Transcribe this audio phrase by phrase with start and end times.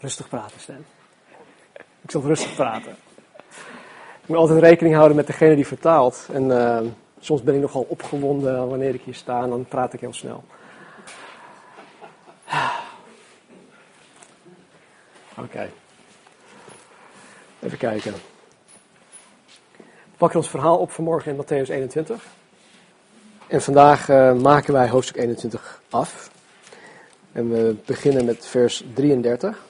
[0.00, 0.84] Rustig praten, Stan.
[2.02, 2.96] Ik zal rustig praten.
[4.22, 6.28] Ik moet altijd rekening houden met degene die vertaalt.
[6.32, 6.80] En uh,
[7.20, 10.44] soms ben ik nogal opgewonden wanneer ik hier sta en dan praat ik heel snel.
[15.38, 15.70] Oké.
[17.60, 18.12] Even kijken.
[19.76, 22.24] We pakken ons verhaal op vanmorgen in Matthäus 21.
[23.46, 26.30] En vandaag uh, maken wij hoofdstuk 21 af.
[27.32, 29.65] En we beginnen met vers 33.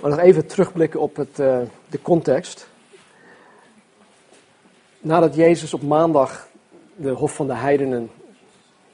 [0.00, 2.68] Maar nog even terugblikken op het, uh, de context.
[4.98, 6.48] Nadat Jezus op maandag
[6.96, 8.10] de Hof van de Heidenen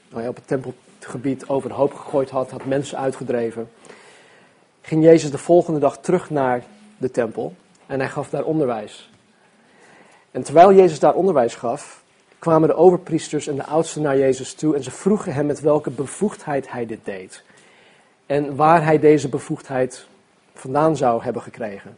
[0.09, 3.69] nou ja, op het tempelgebied overhoop gegooid had, had mensen uitgedreven,
[4.81, 6.63] ging Jezus de volgende dag terug naar
[6.97, 7.53] de tempel
[7.85, 9.11] en hij gaf daar onderwijs.
[10.31, 12.03] En terwijl Jezus daar onderwijs gaf,
[12.39, 15.89] kwamen de overpriesters en de oudsten naar Jezus toe en ze vroegen hem met welke
[15.89, 17.43] bevoegdheid hij dit deed.
[18.25, 20.07] En waar hij deze bevoegdheid
[20.53, 21.97] vandaan zou hebben gekregen.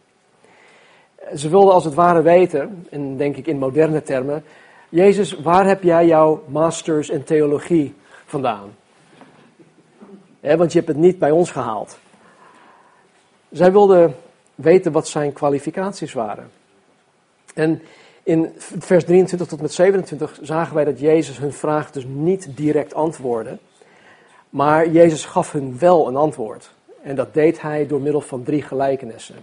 [1.35, 4.43] Ze wilden als het ware weten, en denk ik in moderne termen,
[4.89, 7.95] Jezus, waar heb jij jouw masters in theologie
[8.25, 8.75] vandaan?
[10.53, 11.97] want je hebt het niet bij ons gehaald.
[13.51, 14.15] Zij wilden
[14.55, 16.51] weten wat zijn kwalificaties waren.
[17.53, 17.81] En
[18.23, 22.93] in vers 23 tot met 27 zagen wij dat Jezus hun vraag dus niet direct
[22.93, 23.57] antwoordde.
[24.49, 26.74] Maar Jezus gaf hun wel een antwoord.
[27.05, 29.35] En dat deed hij door middel van drie gelijkenissen.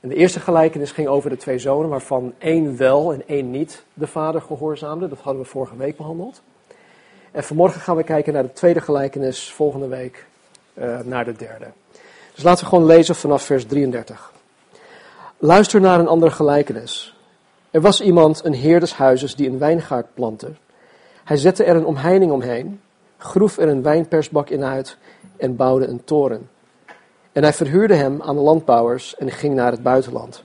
[0.00, 3.84] En de eerste gelijkenis ging over de twee zonen, waarvan één wel en één niet
[3.94, 5.08] de vader gehoorzaamde.
[5.08, 6.42] Dat hadden we vorige week behandeld.
[7.30, 10.26] En vanmorgen gaan we kijken naar de tweede gelijkenis, volgende week
[10.74, 11.66] uh, naar de derde.
[12.34, 14.32] Dus laten we gewoon lezen vanaf vers 33.
[15.38, 17.16] Luister naar een andere gelijkenis.
[17.70, 20.50] Er was iemand, een heer des huizes, die een wijngaard plantte.
[21.24, 22.80] Hij zette er een omheining omheen,
[23.16, 24.96] groef er een wijnpersbak in uit
[25.36, 26.52] en bouwde een toren.
[27.34, 30.42] En hij verhuurde hem aan de landbouwers en ging naar het buitenland.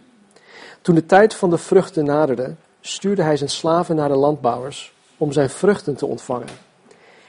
[0.82, 5.32] Toen de tijd van de vruchten naderde, stuurde hij zijn slaven naar de landbouwers om
[5.32, 6.48] zijn vruchten te ontvangen.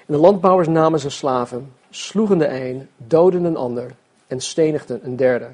[0.07, 3.95] En de landbouwers namen zijn slaven, sloegen de een, doden een ander
[4.27, 5.49] en stenigden een derde.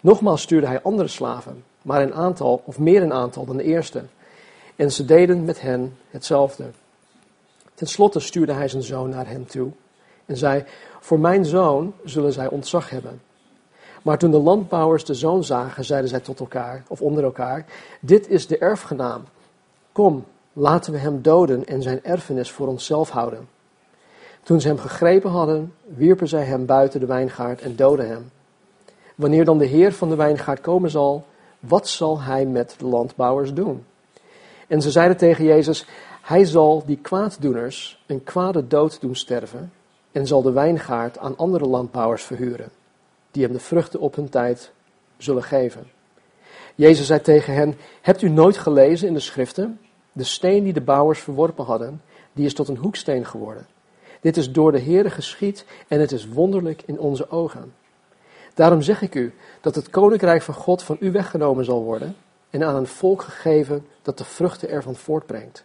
[0.00, 4.02] Nogmaals stuurde hij andere slaven, maar een aantal, of meer een aantal dan de eerste.
[4.76, 6.64] En ze deden met hen hetzelfde.
[7.74, 9.70] Ten slotte stuurde hij zijn zoon naar hem toe
[10.26, 10.64] en zei:
[11.02, 13.20] Voor mijn zoon zullen zij ontzag hebben.
[14.02, 17.64] Maar toen de landbouwers de zoon zagen, zeiden zij tot elkaar, of onder elkaar:
[18.00, 19.22] Dit is de erfgenaam.
[19.92, 23.48] Kom, laten we hem doden en zijn erfenis voor onszelf houden.
[24.42, 28.30] Toen ze hem gegrepen hadden, wierpen zij hem buiten de wijngaard en doden hem.
[29.14, 31.24] Wanneer dan de heer van de wijngaard komen zal,
[31.60, 33.84] wat zal hij met de landbouwers doen?
[34.68, 35.86] En ze zeiden tegen Jezus:
[36.22, 39.72] Hij zal die kwaaddoeners een kwade dood doen sterven
[40.12, 42.70] en zal de wijngaard aan andere landbouwers verhuren,
[43.30, 44.72] die hem de vruchten op hun tijd
[45.16, 45.90] zullen geven.
[46.74, 49.80] Jezus zei tegen hen: Hebt u nooit gelezen in de schriften?
[50.12, 52.02] De steen die de bouwers verworpen hadden,
[52.32, 53.66] die is tot een hoeksteen geworden.
[54.20, 57.74] Dit is door de Heere geschied en het is wonderlijk in onze ogen.
[58.54, 62.16] Daarom zeg ik u dat het koninkrijk van God van u weggenomen zal worden
[62.50, 65.64] en aan een volk gegeven dat de vruchten ervan voortbrengt.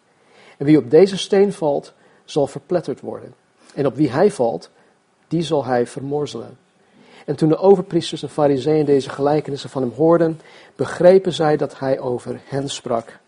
[0.58, 1.94] En wie op deze steen valt,
[2.26, 3.34] zal verpletterd worden.
[3.74, 4.70] En op wie hij valt,
[5.28, 6.58] die zal hij vermorzelen.
[7.26, 10.40] En toen de overpriesters en fariseeën deze gelijkenissen van hem hoorden,
[10.76, 13.20] begrepen zij dat hij over hen sprak.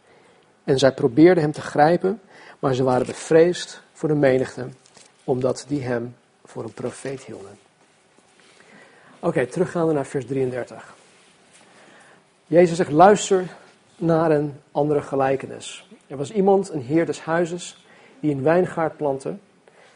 [0.63, 2.21] En zij probeerden hem te grijpen,
[2.59, 4.67] maar ze waren bevreesd voor de menigte,
[5.23, 7.57] omdat die hem voor een profeet hielden.
[9.19, 10.95] Oké, okay, teruggaande naar vers 33.
[12.47, 13.47] Jezus zegt, luister
[13.95, 15.89] naar een andere gelijkenis.
[16.07, 17.85] Er was iemand, een heer des huizes,
[18.19, 19.35] die een wijngaard plantte.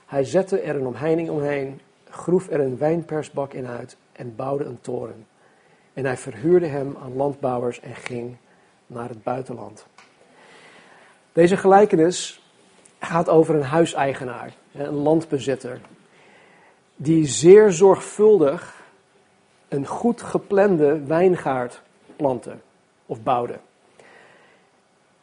[0.05, 4.81] Hij zette er een omheining omheen, groef er een wijnpersbak in uit en bouwde een
[4.81, 5.27] toren.
[5.93, 8.35] En hij verhuurde hem aan landbouwers en ging
[8.87, 9.85] naar het buitenland.
[11.31, 12.41] Deze gelijkenis
[12.99, 15.79] gaat over een huiseigenaar, een landbezitter,
[16.95, 18.81] die zeer zorgvuldig
[19.67, 21.81] een goed geplande wijngaard
[22.15, 22.55] plantte
[23.05, 23.59] of bouwde.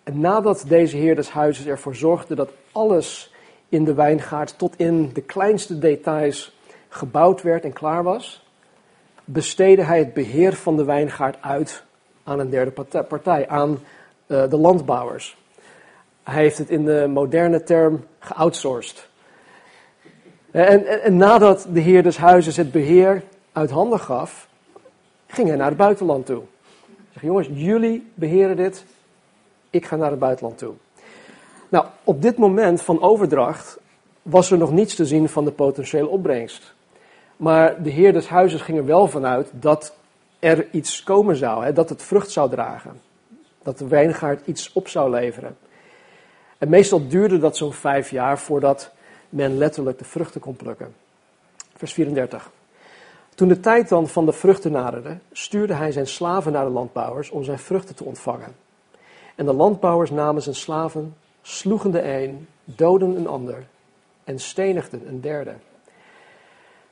[0.02, 3.34] En nadat deze heer des huizes ervoor zorgde dat alles
[3.70, 6.58] in de wijngaard tot in de kleinste details
[6.88, 8.46] gebouwd werd en klaar was,
[9.24, 11.84] besteedde hij het beheer van de wijngaard uit
[12.24, 12.70] aan een derde
[13.08, 15.38] partij, aan uh, de landbouwers.
[16.22, 19.08] Hij heeft het in de moderne term geoutsourced.
[20.50, 23.22] En, en, en, nadat de heer des huizes het beheer
[23.52, 24.48] uit handen gaf,
[25.26, 26.42] ging hij naar het buitenland toe.
[27.12, 28.84] Zeg, jongens, jullie beheren dit,
[29.70, 30.74] ik ga naar het buitenland toe.
[31.70, 33.78] Nou, op dit moment van overdracht
[34.22, 36.74] was er nog niets te zien van de potentiële opbrengst.
[37.36, 39.96] Maar de heer des huizes ging er wel vanuit dat
[40.38, 43.00] er iets komen zou, hè, dat het vrucht zou dragen.
[43.62, 45.56] Dat de wijngaard iets op zou leveren.
[46.58, 48.90] En meestal duurde dat zo'n vijf jaar voordat
[49.28, 50.94] men letterlijk de vruchten kon plukken.
[51.76, 52.50] Vers 34.
[53.34, 57.30] Toen de tijd dan van de vruchten naderde, stuurde hij zijn slaven naar de landbouwers
[57.30, 58.56] om zijn vruchten te ontvangen.
[59.34, 63.66] En de landbouwers namen zijn slaven, sloegen de een, doden een ander
[64.24, 65.54] en stenigden een derde.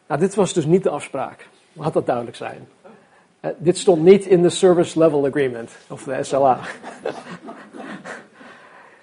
[0.06, 1.48] Nou, dit was dus niet de afspraak.
[1.72, 2.68] Laat dat duidelijk zijn.
[3.40, 6.60] Uh, dit stond niet in de Service Level Agreement, of de SLA.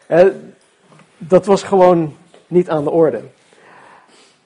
[0.07, 0.27] eh,
[1.18, 2.15] dat was gewoon
[2.48, 3.21] niet aan de orde.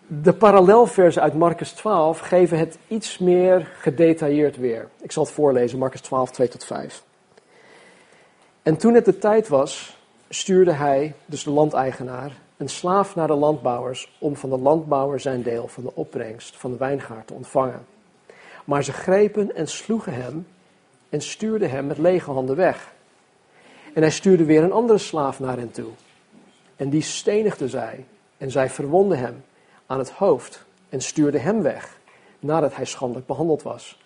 [0.08, 4.90] De parallelversen uit Marcus 12 geven het iets meer gedetailleerd weer.
[5.02, 7.04] Ik zal het voorlezen, Marcus 12, 2 tot 5.
[8.64, 9.99] En toen het de tijd was,
[10.30, 15.42] stuurde hij, dus de landeigenaar, een slaaf naar de landbouwers om van de landbouwer zijn
[15.42, 17.86] deel van de opbrengst van de wijngaard te ontvangen.
[18.66, 20.48] Maar ze grepen en sloegen hem
[21.10, 22.94] en stuurden hem met lege handen weg.
[23.94, 25.92] En hij stuurde weer een andere slaaf naar hen toe.
[26.76, 28.06] En die stenigde zij
[28.38, 29.44] en zij verwonden hem
[29.86, 32.00] aan het hoofd en stuurde hem weg
[32.40, 34.00] nadat hij schandelijk behandeld was.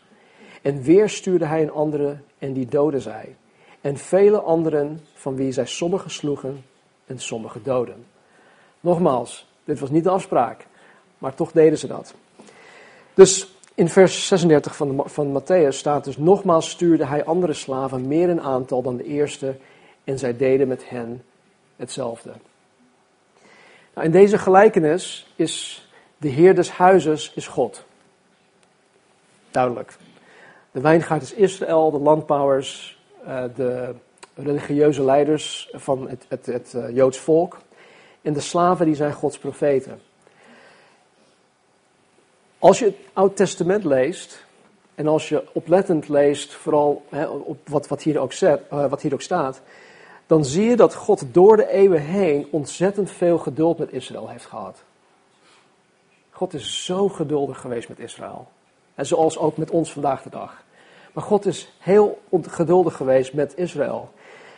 [0.61, 3.35] En weer stuurde hij een andere en die doodde zij.
[3.83, 6.65] En vele anderen van wie zij sommigen sloegen
[7.05, 8.05] en sommigen doden.
[8.79, 10.67] Nogmaals, dit was niet de afspraak,
[11.17, 12.13] maar toch deden ze dat.
[13.13, 18.07] Dus in vers 36 van, de, van Matthäus staat dus, nogmaals stuurde hij andere slaven
[18.07, 19.55] meer in aantal dan de eerste
[20.03, 21.23] en zij deden met hen
[21.75, 22.31] hetzelfde.
[23.93, 25.87] Nou, in deze gelijkenis is
[26.17, 27.85] de heer des huizes is God.
[29.51, 29.97] Duidelijk.
[30.71, 33.01] De wijngaard is Israël, de landbouwers,
[33.55, 33.95] de
[34.35, 37.57] religieuze leiders van het, het, het eh, Joods volk.
[38.21, 40.01] En de slaven die zijn Gods profeten.
[42.59, 44.45] Als je het Oud Testament leest,
[44.95, 47.05] en als je oplettend leest, vooral
[47.43, 49.61] op wat, wat, hier ook zet, uh, wat hier ook staat,
[50.27, 54.45] dan zie je dat God door de eeuwen heen ontzettend veel geduld met Israël heeft
[54.45, 54.83] gehad.
[56.29, 58.47] God is zo geduldig geweest met Israël.
[58.95, 60.63] En zoals ook met ons vandaag de dag.
[61.13, 64.09] Maar God is heel geduldig geweest met Israël.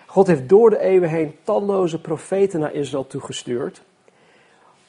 [0.05, 3.81] God heeft door de eeuwen heen talloze profeten naar Israël toegestuurd.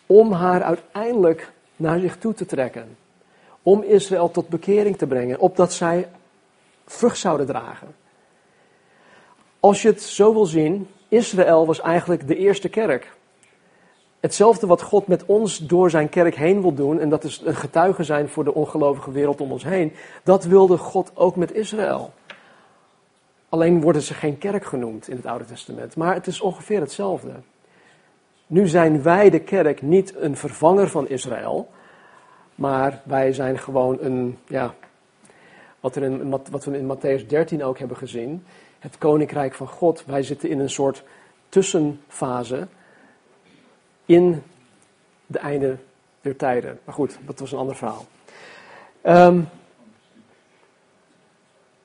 [0.06, 2.96] Om haar uiteindelijk naar zich toe te trekken.
[3.62, 6.08] Om Israël tot bekering te brengen, opdat zij
[6.86, 7.94] vrucht zouden dragen.
[9.60, 13.15] Als je het zo wil zien, Israël was eigenlijk de eerste kerk.
[14.20, 17.54] Hetzelfde wat God met ons door zijn kerk heen wil doen, en dat is een
[17.54, 19.92] getuige zijn voor de ongelovige wereld om ons heen,
[20.22, 22.12] dat wilde God ook met Israël.
[23.48, 27.32] Alleen worden ze geen kerk genoemd in het Oude Testament, maar het is ongeveer hetzelfde.
[28.46, 31.68] Nu zijn wij de kerk niet een vervanger van Israël,
[32.54, 34.74] maar wij zijn gewoon een, ja,
[35.80, 38.44] wat, er in, wat we in Matthäus 13 ook hebben gezien,
[38.78, 40.04] het koninkrijk van God.
[40.06, 41.02] Wij zitten in een soort
[41.48, 42.66] tussenfase
[44.06, 44.42] in
[45.26, 45.76] de einde
[46.20, 46.80] der tijden.
[46.84, 48.06] Maar goed, dat was een ander verhaal.
[49.02, 49.48] Um,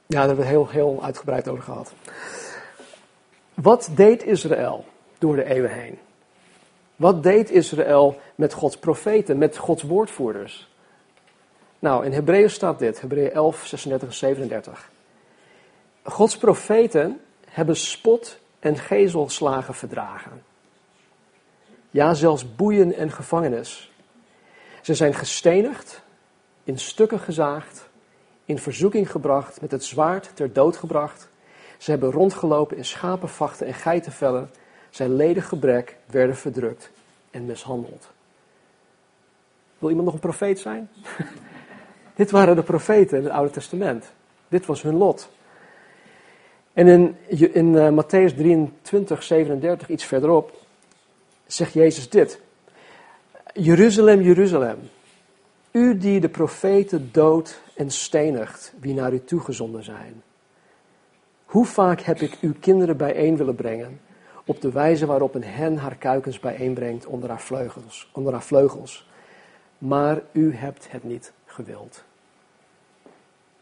[0.06, 1.94] ja, daar hebben we heel, heel uitgebreid over gehad.
[3.54, 4.86] Wat deed Israël
[5.18, 6.00] door de eeuwen heen?
[6.96, 10.70] Wat deed Israël met Gods profeten, met Gods woordvoerders?
[11.80, 14.92] Nou, in Hebreeën staat dit, Hebreeën 11, 36 en 37.
[16.04, 20.44] Gods profeten hebben spot en gezelslagen verdragen.
[21.92, 23.92] Ja, zelfs boeien en gevangenis.
[24.82, 26.02] Ze zijn gestenigd,
[26.64, 27.90] in stukken gezaagd,
[28.46, 31.30] in verzoeking gebracht, met het zwaard ter dood gebracht.
[31.78, 34.50] Ze hebben rondgelopen in schapenvachten en geitenvellen.
[34.90, 36.92] Zijn ledig gebrek werden verdrukt
[37.32, 38.10] en mishandeld.
[39.78, 40.90] Wil iemand nog een profeet zijn?
[42.16, 44.12] Dit waren de profeten in het Oude Testament.
[44.48, 45.30] Dit was hun lot.
[46.74, 47.16] En in,
[47.54, 50.54] in uh, Matthäus 23, 37, iets verderop,
[51.54, 52.40] zegt Jezus dit.
[53.54, 54.80] Jeruzalem, Jeruzalem,
[55.72, 60.24] u die de profeten doodt en stenigt, wie naar u toegezonden zijn.
[61.46, 64.00] Hoe vaak heb ik uw kinderen bijeen willen brengen,
[64.46, 69.10] op de wijze waarop een hen haar kuikens bijeenbrengt onder haar vleugels, onder haar vleugels.
[69.78, 72.04] Maar u hebt het niet gewild.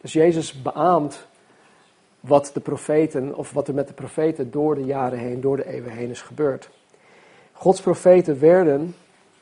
[0.01, 1.27] Dus Jezus beaamt
[2.19, 5.67] wat de profeten, of wat er met de profeten door de jaren heen, door de
[5.67, 6.69] eeuwen heen is gebeurd.
[7.59, 8.95] Gods profeten werden,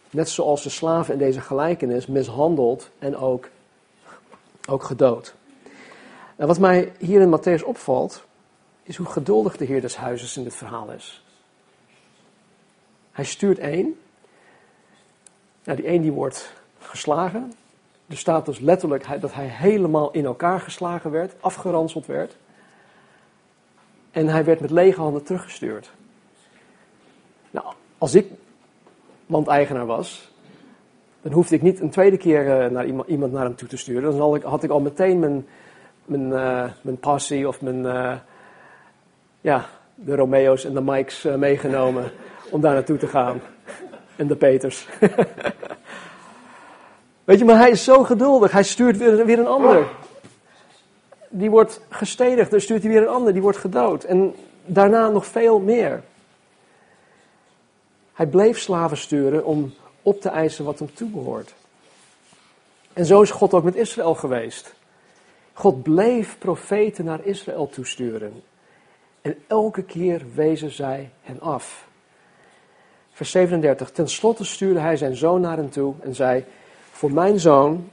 [0.09, 3.50] net zoals de slaven in deze gelijkenis, mishandeld en ook,
[4.69, 5.36] ook gedood.
[6.36, 8.24] Wat mij hier in Matthäus opvalt,
[8.83, 11.24] is hoe geduldig de Heer des Huizes in dit verhaal is.
[13.12, 14.00] Hij stuurt één.
[15.63, 17.53] Nou, die één die wordt geslagen.
[18.07, 22.38] er staat dus letterlijk dat hij helemaal in elkaar geslagen werd, afgeranseld werd.
[24.12, 25.91] En hij werd met lege handen teruggestuurd.
[27.98, 28.27] Als ik
[29.25, 30.32] landeigenaar was,
[31.22, 33.77] dan hoefde ik niet een tweede keer eh, naar iemand, iemand naar hem toe te
[33.77, 34.18] sturen.
[34.18, 35.48] Dan had ik al meteen mijn,
[36.06, 38.16] mijn, uh, mijn passie of mijn, uh,
[39.42, 42.12] ja, de Romeo's en de Mikes meegenomen
[42.51, 43.42] om daar naartoe te gaan.
[44.16, 44.88] En de Peters.
[47.24, 48.51] Weet je, maar hij is zo geduldig.
[48.51, 49.88] Hij stuurt weer, weer een ander.
[51.30, 54.04] Die wordt gestedigd, dan stuurt hij weer een ander, die wordt gedood.
[54.04, 54.34] En
[54.66, 56.04] daarna nog veel meer.
[58.17, 61.53] Hij bleef slaven sturen om op te eisen wat hem toebehoort.
[62.93, 64.74] En zo is God ook met Israël geweest.
[65.53, 68.43] God bleef profeten naar Israël toesturen.
[69.21, 71.88] En elke keer wezen zij hen af.
[73.12, 73.91] Vers 37.
[73.91, 76.45] Ten slotte stuurde hij zijn zoon naar hen toe en zei:
[76.91, 77.89] Voor mijn zoon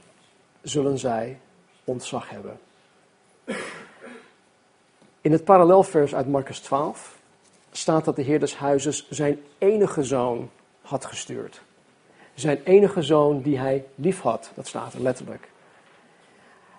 [0.61, 1.39] zullen zij
[1.83, 2.59] ontzag hebben.
[5.21, 7.14] In het parallelvers uit Marcus 12
[7.77, 10.49] staat dat de Heer des Huizes zijn enige zoon
[10.81, 11.61] had gestuurd.
[12.33, 15.49] Zijn enige zoon die hij lief had, dat staat er letterlijk.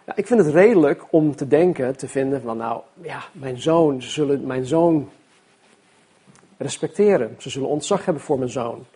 [0.07, 4.03] Ja, ik vind het redelijk om te denken, te vinden van nou, ja, mijn zoon,
[4.03, 5.11] ze zullen mijn zoon
[6.57, 7.37] respecteren.
[7.39, 8.87] Ze zullen ontzag hebben voor mijn zoon.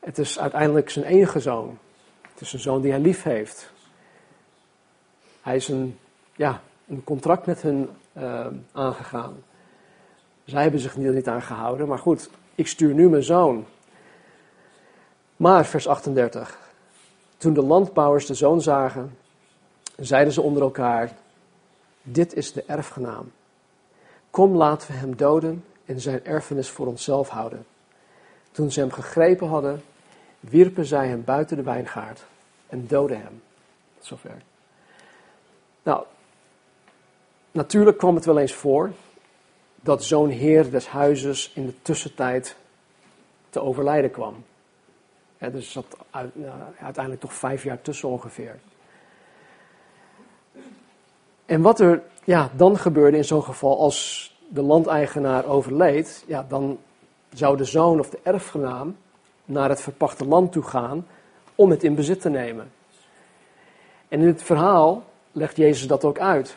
[0.00, 1.78] Het is uiteindelijk zijn enige zoon.
[2.32, 3.72] Het is een zoon die hij lief heeft.
[5.42, 5.98] Hij is een,
[6.36, 9.36] ja, een contract met hen uh, aangegaan.
[10.46, 13.66] Zij hebben zich niet aan gehouden, maar goed, ik stuur nu mijn zoon.
[15.36, 16.58] Maar, vers 38.
[17.36, 19.16] Toen de landbouwers de zoon zagen,
[19.96, 21.12] zeiden ze onder elkaar:
[22.02, 23.32] Dit is de erfgenaam.
[24.30, 27.66] Kom, laten we hem doden en zijn erfenis voor onszelf houden.
[28.52, 29.82] Toen ze hem gegrepen hadden,
[30.40, 32.24] wierpen zij hem buiten de wijngaard
[32.68, 33.42] en doodden hem.
[34.00, 34.42] Zover.
[35.82, 36.04] Nou,
[37.50, 38.92] natuurlijk kwam het wel eens voor
[39.86, 42.56] dat zo'n heer des huizes in de tussentijd
[43.50, 44.44] te overlijden kwam.
[45.38, 45.96] Ja, dus zat
[46.78, 48.58] uiteindelijk toch vijf jaar tussen ongeveer.
[51.46, 56.78] En wat er ja, dan gebeurde in zo'n geval, als de landeigenaar overleed, ja, dan
[57.32, 58.96] zou de zoon of de erfgenaam
[59.44, 61.06] naar het verpachte land toe gaan
[61.54, 62.72] om het in bezit te nemen.
[64.08, 66.56] En in het verhaal legt Jezus dat ook uit.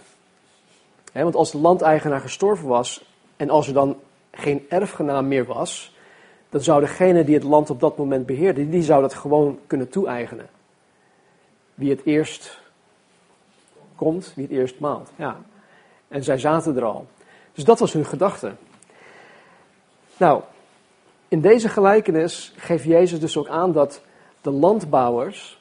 [1.14, 3.09] want als de landeigenaar gestorven was
[3.40, 4.00] en als er dan
[4.32, 5.96] geen erfgenaam meer was,
[6.50, 9.90] dan zou degene die het land op dat moment beheerde, die zou dat gewoon kunnen
[9.90, 10.50] toe-eigenen.
[11.74, 12.60] Wie het eerst
[13.96, 15.12] komt, wie het eerst maalt.
[15.16, 15.38] Ja.
[16.08, 17.08] En zij zaten er al.
[17.54, 18.52] Dus dat was hun gedachte.
[20.18, 20.42] Nou,
[21.28, 24.02] in deze gelijkenis geeft Jezus dus ook aan dat
[24.42, 25.60] de landbouwers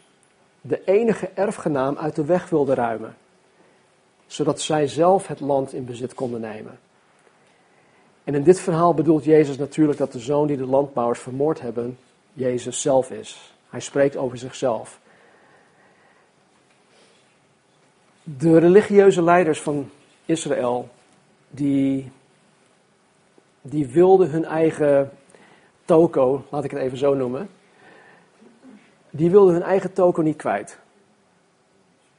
[0.60, 3.16] de enige erfgenaam uit de weg wilden ruimen,
[4.26, 6.78] zodat zij zelf het land in bezit konden nemen.
[8.28, 11.98] En in dit verhaal bedoelt Jezus natuurlijk dat de zoon die de landbouwers vermoord hebben,
[12.32, 13.54] Jezus zelf is.
[13.68, 15.00] Hij spreekt over zichzelf.
[18.22, 19.90] De religieuze leiders van
[20.24, 20.88] Israël,
[21.50, 22.10] die,
[23.62, 25.10] die wilden hun eigen
[25.84, 27.48] toko, laat ik het even zo noemen,
[29.10, 30.78] die wilden hun eigen toko niet kwijt.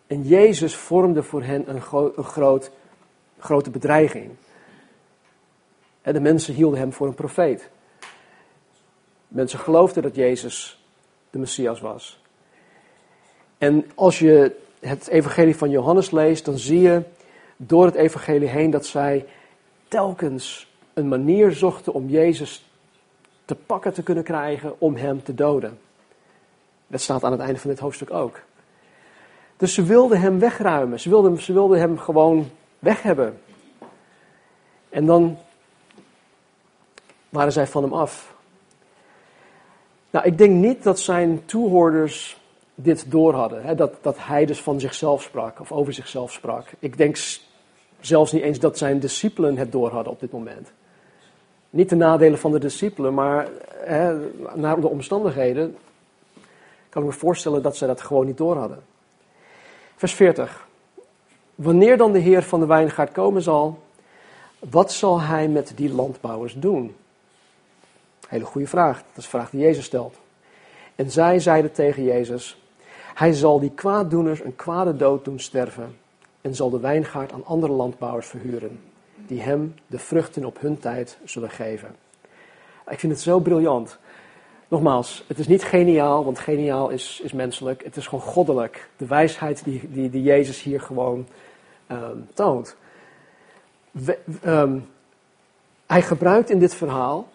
[0.08, 1.82] En Jezus vormde voor hen een,
[2.24, 2.72] groot,
[3.40, 4.32] grote bedreiging.
[6.14, 7.70] De mensen hielden hem voor een profeet.
[9.28, 10.84] Mensen geloofden dat Jezus
[11.30, 12.22] de Messias was.
[13.58, 17.04] En als je het evangelie van Johannes leest, dan zie je
[17.58, 19.26] door het evangelie heen dat zij
[19.88, 22.66] telkens een manier zochten om Jezus
[23.46, 25.80] te pakken te kunnen krijgen om hem te doden.
[26.88, 28.40] Dat staat aan het einde van dit hoofdstuk ook.
[29.58, 31.00] Dus ze wilden hem wegruimen.
[31.00, 32.50] Ze wilden, ze wilden hem gewoon
[32.80, 33.40] weg hebben.
[34.90, 35.38] En dan
[37.30, 38.34] waren zij van hem af.
[40.10, 42.38] Nou, ik denk niet dat zijn toehoorders
[42.76, 43.64] dit door hadden.
[43.64, 46.66] Hè, dat, dat hij dus van zichzelf sprak of over zichzelf sprak.
[46.80, 47.18] Ik denk
[48.00, 50.72] zelfs niet eens dat zijn discipelen het door hadden op dit moment.
[51.70, 54.18] Niet de nadelen van de discipelen, maar hè,
[54.54, 55.76] naar de omstandigheden
[56.90, 58.84] kan ik me voorstellen dat zij dat gewoon niet door hadden.
[59.96, 60.68] Vers 40.
[61.56, 63.80] Wanneer dan de Heer van de wijngaard komen zal,
[64.60, 66.96] wat zal hij met die landbouwers doen?
[68.30, 68.98] Hele goede vraag.
[68.98, 70.16] Dat is de vraag die Jezus stelt.
[70.96, 72.62] En zij zeiden tegen Jezus:
[73.14, 75.98] Hij zal die kwaaddoeners een kwade dood doen sterven
[76.42, 78.80] en zal de wijngaard aan andere landbouwers verhuren,
[79.16, 81.96] die hem de vruchten op hun tijd zullen geven.
[82.88, 84.00] Ik vind het zo briljant
[84.70, 87.84] Nogmaals, het is niet geniaal, want geniaal is, is menselijk.
[87.84, 88.90] Het is gewoon goddelijk.
[88.98, 91.28] De wijsheid die, die, die Jezus hier gewoon
[91.88, 92.76] ehm, toont.
[94.42, 94.80] Ehm,
[95.86, 97.28] hij gebruikt in dit verhaal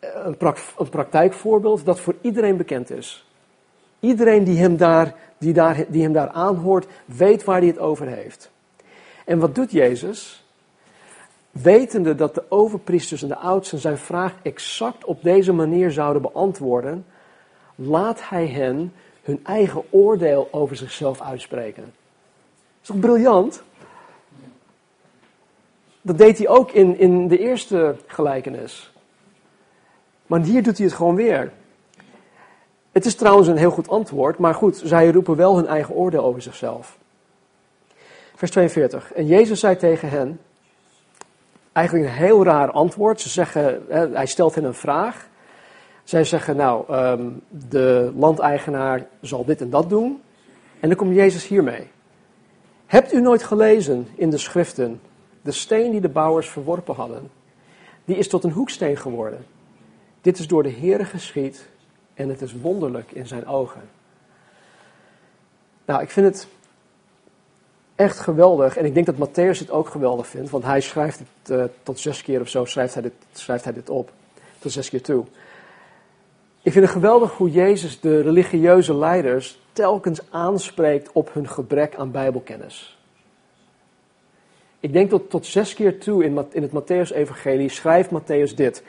[0.00, 0.36] een,
[0.90, 3.26] praktijkvoorbeeld dat voor iedereen bekend is.
[4.00, 8.06] Iedereen die hem, daar, die, daar, die hem daar aanhoort, weet waar hij het over
[8.06, 8.50] heeft.
[9.24, 10.44] En wat doet Jezus?
[11.50, 17.06] Wetende dat de overpriesters en de oudsten zijn vraag exact op deze manier zouden beantwoorden,
[17.74, 18.92] laat hij hen
[19.22, 21.92] hun eigen oordeel over zichzelf uitspreken.
[22.80, 23.62] Is toch briljant?
[26.02, 28.89] Dat deed hij ook in, in de eerste gelijkenis.
[30.30, 31.52] Maar hier doet hij het gewoon weer.
[32.92, 36.24] Het is trouwens een heel goed antwoord, maar goed, zij roepen wel hun eigen oordeel
[36.24, 36.98] over zichzelf.
[38.34, 39.12] Vers 42.
[39.12, 40.40] En Jezus zei tegen hen,
[41.72, 43.20] eigenlijk een heel raar antwoord.
[43.20, 45.28] Ze zeggen, hij stelt hen een vraag.
[46.04, 50.22] Zij zeggen, nou, ehm, de landeigenaar zal dit en dat doen.
[50.80, 51.86] En dan komt Jezus hiermee.
[52.86, 55.00] Hebt u nooit gelezen in de schriften,
[55.42, 57.30] de steen die de bouwers verworpen hadden,
[58.04, 59.44] die is tot een hoeksteen geworden.
[60.20, 61.68] Dit is door de Heere geschied
[62.14, 63.82] en het is wonderlijk in zijn ogen.
[65.84, 66.48] Nou, ik vind het
[67.94, 68.76] echt geweldig.
[68.76, 71.98] En ik denk dat Matthäus het ook geweldig vindt, want hij schrijft het uh, tot
[71.98, 74.12] zes keer of zo, schrijft hij, dit, schrijft hij dit op.
[74.58, 75.24] Tot zes keer toe.
[76.62, 82.10] Ik vind het geweldig hoe Jezus de religieuze leiders telkens aanspreekt op hun gebrek aan
[82.10, 82.98] Bijbelkennis.
[84.80, 88.82] Ik denk dat tot zes keer toe in, in het Matthäus-evangelie schrijft Matthäus dit.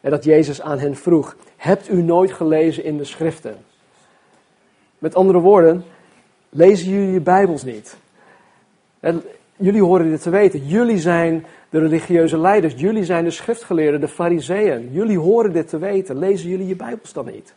[0.00, 3.56] En dat Jezus aan hen vroeg, hebt u nooit gelezen in de schriften?
[4.98, 5.84] Met andere woorden,
[6.48, 7.96] lezen jullie je Bijbels niet?
[9.00, 9.22] En
[9.56, 10.66] jullie horen dit te weten.
[10.66, 12.74] Jullie zijn de religieuze leiders.
[12.76, 14.92] Jullie zijn de schriftgeleerden, de fariseeën.
[14.92, 16.18] Jullie horen dit te weten.
[16.18, 17.54] Lezen jullie je Bijbels dan niet?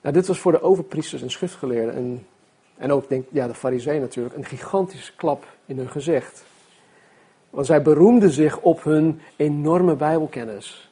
[0.00, 2.26] Nou, dit was voor de overpriesters en schriftgeleerden en,
[2.76, 6.44] en ook denk, ja, de fariseeën natuurlijk een gigantische klap in hun gezicht.
[7.56, 10.90] Want zij beroemden zich op hun enorme Bijbelkennis.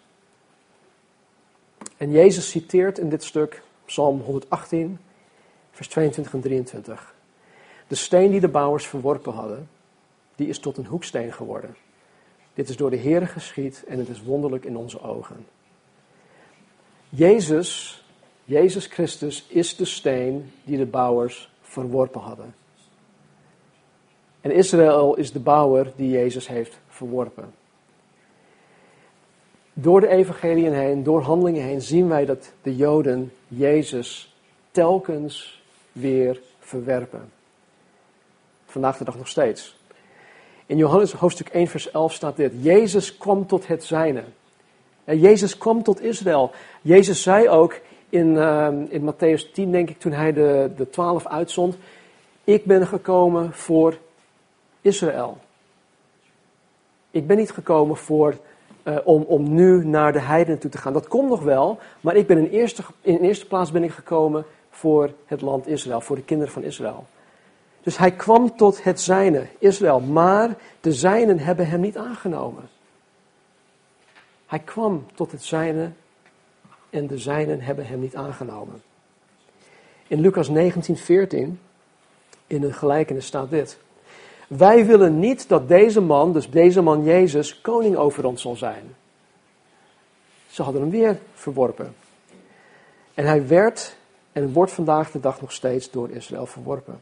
[1.97, 4.99] En Jezus citeert in dit stuk Psalm 118,
[5.71, 7.15] vers 22 en 23.
[7.87, 9.69] De steen die de bouwers verworpen hadden,
[10.35, 11.77] die is tot een hoeksteen geworden.
[12.55, 15.47] Dit is door de Heer geschied en het is wonderlijk in onze ogen.
[17.09, 18.03] Jezus,
[18.45, 22.55] Jezus Christus is de steen die de bouwers verworpen hadden.
[24.45, 27.55] En Israël is de bouwer die Jezus heeft verworpen.
[29.73, 34.35] Door de evangeliën heen, door handelingen heen, zien wij dat de Joden Jezus
[34.71, 37.33] telkens weer verwerpen.
[38.67, 39.77] Vandaag de dag nog steeds.
[40.67, 44.25] In Johannes hoofdstuk 1, vers 11 staat dit: Jezus kwam tot het zijne.
[45.05, 46.51] En Jezus kwam tot Israël.
[46.83, 51.27] Jezus zei ook in, uh, in Matthäus 10, denk ik, toen hij de, de twaalf
[51.27, 51.77] uitzond:
[52.45, 53.99] Ik ben gekomen voor
[54.85, 55.39] Israël.
[57.11, 58.37] Ik ben niet gekomen voor,
[58.83, 60.93] uh, om, om nu naar de heidenen toe te gaan.
[60.93, 64.45] Dat komt nog wel, maar ik ben in eerste, in eerste plaats ben ik gekomen
[64.71, 67.07] voor het land Israël, voor de kinderen van Israël.
[67.83, 72.69] Dus hij kwam tot het zijne, Israël, maar de zijnen hebben hem niet aangenomen.
[74.47, 75.91] Hij kwam tot het zijne
[76.91, 78.83] en de zijnen hebben hem niet aangenomen.
[80.07, 80.53] In Lucas 19:14
[82.47, 83.79] in een gelijkenis staat dit.
[84.49, 88.97] Wij willen niet dat deze man, dus deze man Jezus, koning over ons zal zijn.
[90.47, 91.95] Ze hadden hem weer verworpen.
[93.15, 93.97] En hij werd
[94.33, 97.01] en wordt vandaag de dag nog steeds door Israël verworpen.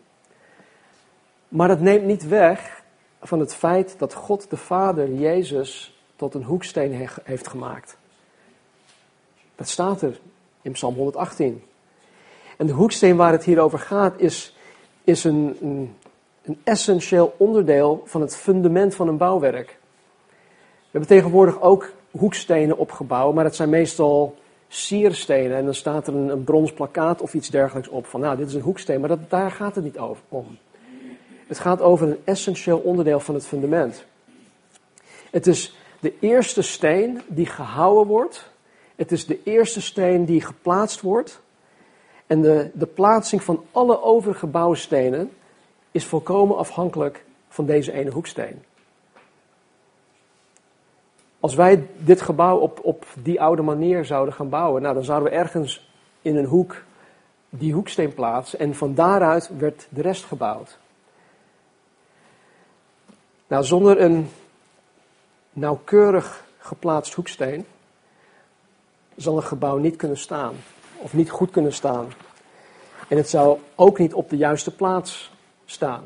[1.48, 2.82] Maar dat neemt niet weg
[3.22, 7.96] van het feit dat God de Vader Jezus tot een hoeksteen heeft gemaakt.
[9.54, 10.20] Dat staat er
[10.62, 11.62] in Psalm 118.
[12.56, 14.56] En de hoeksteen waar het hier over gaat is,
[15.04, 15.96] is een, een
[16.42, 19.78] een essentieel onderdeel van het fundament van een bouwwerk.
[20.92, 24.34] We hebben tegenwoordig ook hoekstenen opgebouwd, maar het zijn meestal
[24.68, 25.56] sierstenen.
[25.56, 28.48] En dan staat er een, een brons plakkaat of iets dergelijks op van, nou, dit
[28.48, 30.58] is een hoeksteen, maar dat, daar gaat het niet over, om.
[31.46, 34.04] Het gaat over een essentieel onderdeel van het fundament.
[35.30, 38.50] Het is de eerste steen die gehouden wordt.
[38.96, 41.40] Het is de eerste steen die geplaatst wordt.
[42.26, 45.30] En de, de plaatsing van alle overige bouwstenen
[45.92, 48.62] is volkomen afhankelijk van deze ene hoeksteen.
[51.40, 55.30] Als wij dit gebouw op, op die oude manier zouden gaan bouwen, nou, dan zouden
[55.30, 55.90] we ergens
[56.22, 56.82] in een hoek
[57.48, 60.78] die hoeksteen plaatsen en van daaruit werd de rest gebouwd.
[63.46, 64.28] Nou, zonder een
[65.52, 67.66] nauwkeurig geplaatst hoeksteen
[69.16, 70.54] zal een gebouw niet kunnen staan.
[70.96, 72.12] Of niet goed kunnen staan.
[73.08, 75.31] En het zou ook niet op de juiste plaats
[75.72, 76.02] staan.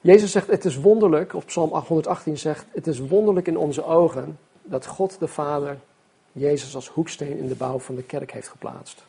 [0.00, 4.38] Jezus zegt, het is wonderlijk, of Psalm 818 zegt, het is wonderlijk in onze ogen
[4.62, 5.78] dat God de Vader
[6.32, 9.04] Jezus als hoeksteen in de bouw van de kerk heeft geplaatst.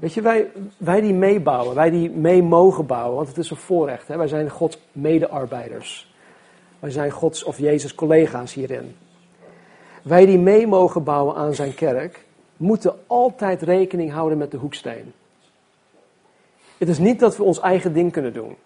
[0.00, 3.56] Weet je, wij, wij die meebouwen, wij die mee mogen bouwen, want het is een
[3.56, 4.08] voorrecht.
[4.08, 4.16] Hè?
[4.16, 6.14] Wij zijn Gods medearbeiders.
[6.78, 8.96] Wij zijn Gods of Jezus collega's hierin.
[10.02, 12.24] Wij die mee mogen bouwen aan zijn kerk,
[12.56, 15.12] moeten altijd rekening houden met de hoeksteen.
[16.78, 18.56] Het is niet dat we ons eigen ding kunnen doen.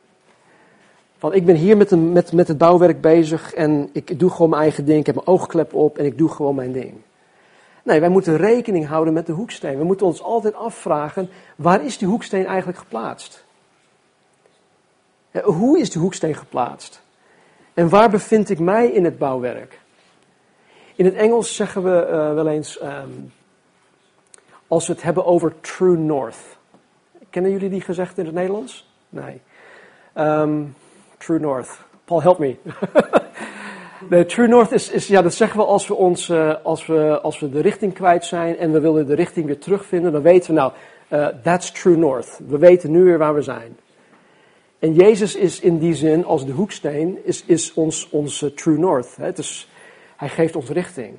[1.18, 4.50] Van ik ben hier met, een, met, met het bouwwerk bezig en ik doe gewoon
[4.50, 4.98] mijn eigen ding.
[4.98, 6.94] Ik heb mijn oogklep op en ik doe gewoon mijn ding.
[7.84, 9.78] Nee, wij moeten rekening houden met de hoeksteen.
[9.78, 13.44] We moeten ons altijd afvragen, waar is die hoeksteen eigenlijk geplaatst?
[15.42, 17.02] Hoe is die hoeksteen geplaatst?
[17.74, 19.78] En waar bevind ik mij in het bouwwerk?
[20.94, 23.32] In het Engels zeggen we uh, wel eens, um,
[24.66, 26.57] als we het hebben over True North.
[27.30, 28.90] Kennen jullie die gezegd in het Nederlands?
[29.08, 29.40] Nee.
[30.18, 30.74] Um,
[31.18, 31.78] True North.
[32.04, 32.56] Paul, help me.
[34.10, 37.20] nee, True North is, is, ja, dat zeggen we als we, ons, uh, als, we,
[37.20, 40.54] als we de richting kwijt zijn en we willen de richting weer terugvinden, dan weten
[40.54, 40.72] we nou,
[41.08, 42.40] uh, that's True North.
[42.48, 43.76] We weten nu weer waar we zijn.
[44.78, 49.16] En Jezus is in die zin, als de hoeksteen, is, is ons, onze True North.
[49.16, 49.24] Hè?
[49.24, 49.68] Het is,
[50.16, 51.16] hij geeft ons richting.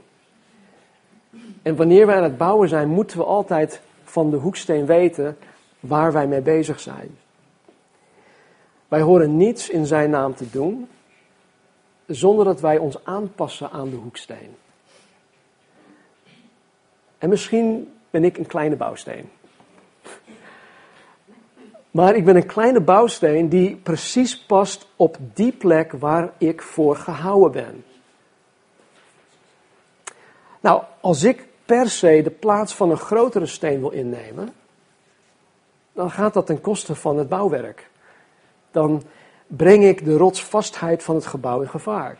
[1.61, 5.37] En wanneer wij aan het bouwen zijn, moeten we altijd van de hoeksteen weten
[5.79, 7.17] waar wij mee bezig zijn.
[8.87, 10.89] Wij horen niets in zijn naam te doen
[12.07, 14.55] zonder dat wij ons aanpassen aan de hoeksteen.
[17.17, 19.29] En misschien ben ik een kleine bouwsteen.
[21.91, 26.95] Maar ik ben een kleine bouwsteen die precies past op die plek waar ik voor
[26.95, 27.83] gehouden ben.
[30.59, 34.53] Nou, als ik per se de plaats van een grotere steen wil innemen,
[35.99, 37.89] dan gaat dat ten koste van het bouwwerk.
[38.71, 39.03] Dan
[39.47, 42.17] breng ik de rotsvastheid van het gebouw in gevaar.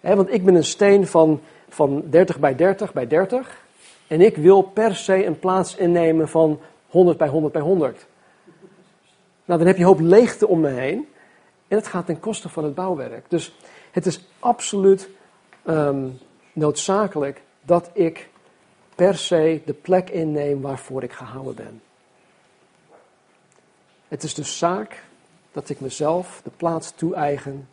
[0.00, 3.64] want ik ben een steen van, van 30 bij 30 bij 30
[4.06, 8.06] en ik wil per se een plaats innemen van 100 bij 100 bij 100.
[9.44, 11.08] Nou, dan heb je een hoop leegte om me heen
[11.68, 13.24] en het gaat ten koste van het bouwwerk.
[13.30, 13.54] Dus
[13.90, 15.08] het is absoluut
[15.66, 16.18] um,
[16.52, 18.28] noodzakelijk dat ik
[18.94, 21.82] per se de plek inneem waarvoor ik gehouden ben.
[24.12, 25.02] Het is dus zaak
[25.52, 27.68] dat ik mezelf de plaats toe-eigen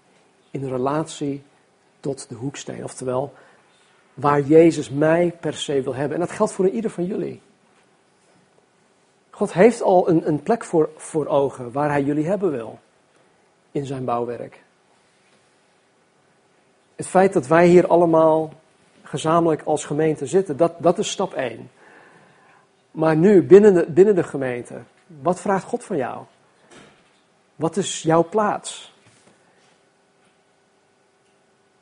[0.52, 1.44] in relatie
[2.00, 2.84] tot de hoeksteen.
[2.84, 3.34] Oftewel,
[4.14, 6.14] waar Jezus mij per se wil hebben.
[6.14, 7.42] En dat geldt voor ieder van jullie.
[9.30, 12.80] God heeft al een, een plek voor, voor ogen waar hij jullie hebben wil
[13.72, 14.64] in zijn bouwwerk.
[16.96, 18.54] Het feit dat wij hier allemaal
[19.04, 21.70] gezamenlijk als gemeente zitten, dat, dat is stap 1.
[22.92, 26.26] Maar nu, binnen de, binnen de gemeente, wat vraagt God van jou?
[27.56, 28.94] Wat is jouw plaats?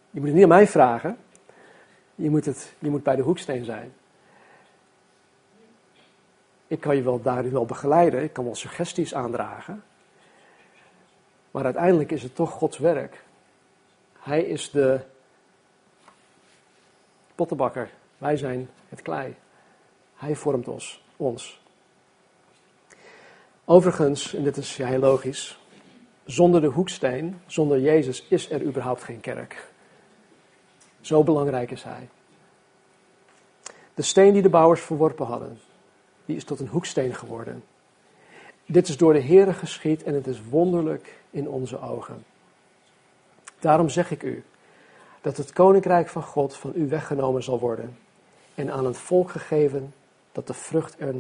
[0.10, 1.17] Je moet het niet aan mij vragen.
[2.15, 3.93] Je moet, het, je moet bij de hoeksteen zijn.
[6.67, 8.24] Ik kan je wel daarin wel begeleiden.
[8.24, 9.84] Ik kan wel suggesties aandragen.
[11.52, 13.24] Maar uiteindelijk is het toch Gods werk.
[14.20, 15.00] Hij is de
[17.36, 17.89] pottenbakker.
[18.17, 19.36] Wij zijn het klei.
[20.18, 21.04] Hij vormt ons.
[21.18, 21.62] ons.
[23.66, 25.60] Overigens, en dit is heel logisch,
[26.26, 29.68] zonder de hoeksteen, zonder Jezus, is er überhaupt geen kerk.
[31.02, 32.10] Zo belangrijk is hij.
[33.94, 35.60] De steen die de bouwers verworpen hadden,
[36.26, 37.64] die is tot een hoeksteen geworden.
[38.66, 42.26] Dit is door de Heere geschied en het is wonderlijk in onze ogen.
[43.60, 44.44] Daarom zeg ik u
[45.22, 47.98] dat het koninkrijk van God van u weggenomen zal worden
[48.56, 49.94] en aan het volk gegeven
[50.38, 51.15] dat de, vrucht er,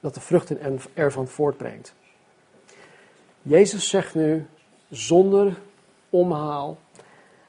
[0.00, 1.94] dat de vruchten ervan voortbrengt.
[3.42, 4.46] Jezus zegt nu
[4.88, 5.56] zonder
[6.10, 6.78] omhaal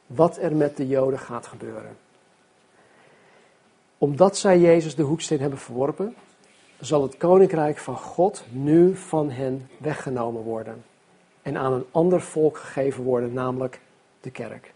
[0.08, 1.98] wat er met de Joden gaat gebeuren.
[3.98, 6.16] Omdat zij Jezus de hoeksteen hebben verworpen,
[6.80, 10.84] zal het koninkrijk van God nu van hen weggenomen worden
[11.42, 13.82] en aan een ander volk gegeven worden, namelijk
[14.22, 14.74] de kerk.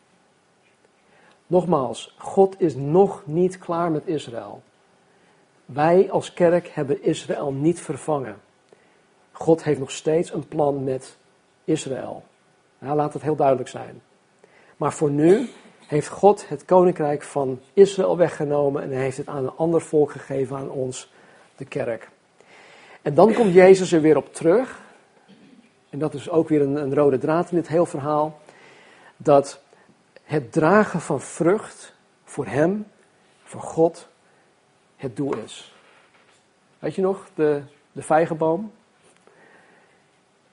[1.48, 4.62] Nogmaals, God is nog niet klaar met Israël.
[5.66, 8.42] Wij als kerk hebben Israël niet vervangen.
[9.32, 11.18] God heeft nog steeds een plan met
[11.64, 12.24] Israël.
[12.80, 14.02] Nou, laat het heel duidelijk zijn.
[14.78, 15.50] Maar voor nu
[15.88, 20.12] heeft God het koninkrijk van Israël weggenomen en hij heeft het aan een ander volk
[20.12, 21.12] gegeven, aan ons,
[21.56, 22.10] de kerk.
[23.02, 24.82] En dan komt Jezus er weer op terug.
[25.90, 28.40] En dat is ook weer een, een rode draad in dit heel verhaal.
[29.18, 29.62] Dat
[30.24, 32.88] het dragen van vrucht voor Hem,
[33.44, 34.08] voor God,
[35.06, 35.74] het doel is.
[36.80, 38.72] Weet je nog, de, de vijgenboom?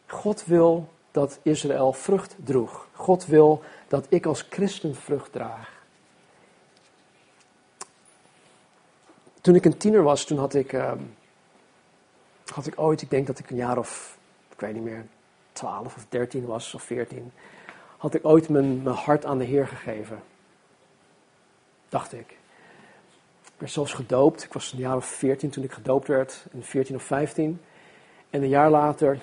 [0.07, 2.87] God wil dat Israël vrucht droeg.
[2.93, 5.81] God wil dat ik als christen vrucht draag.
[9.41, 10.99] Toen ik een tiener was, toen had ik, ehm,
[12.55, 14.19] had ik ooit, ik denk dat ik een jaar of,
[14.53, 15.07] ik weet niet meer,
[15.53, 17.33] 12 of 13 was of 14,
[17.97, 20.23] had ik ooit mijn, mijn hart aan de Heer gegeven.
[21.88, 22.37] Dacht ik.
[23.62, 24.44] Werd zelfs gedoopt.
[24.44, 27.61] Ik was een jaar of 14 toen ik gedoopt werd, in 14 of 15.
[28.31, 29.18] En een jaar later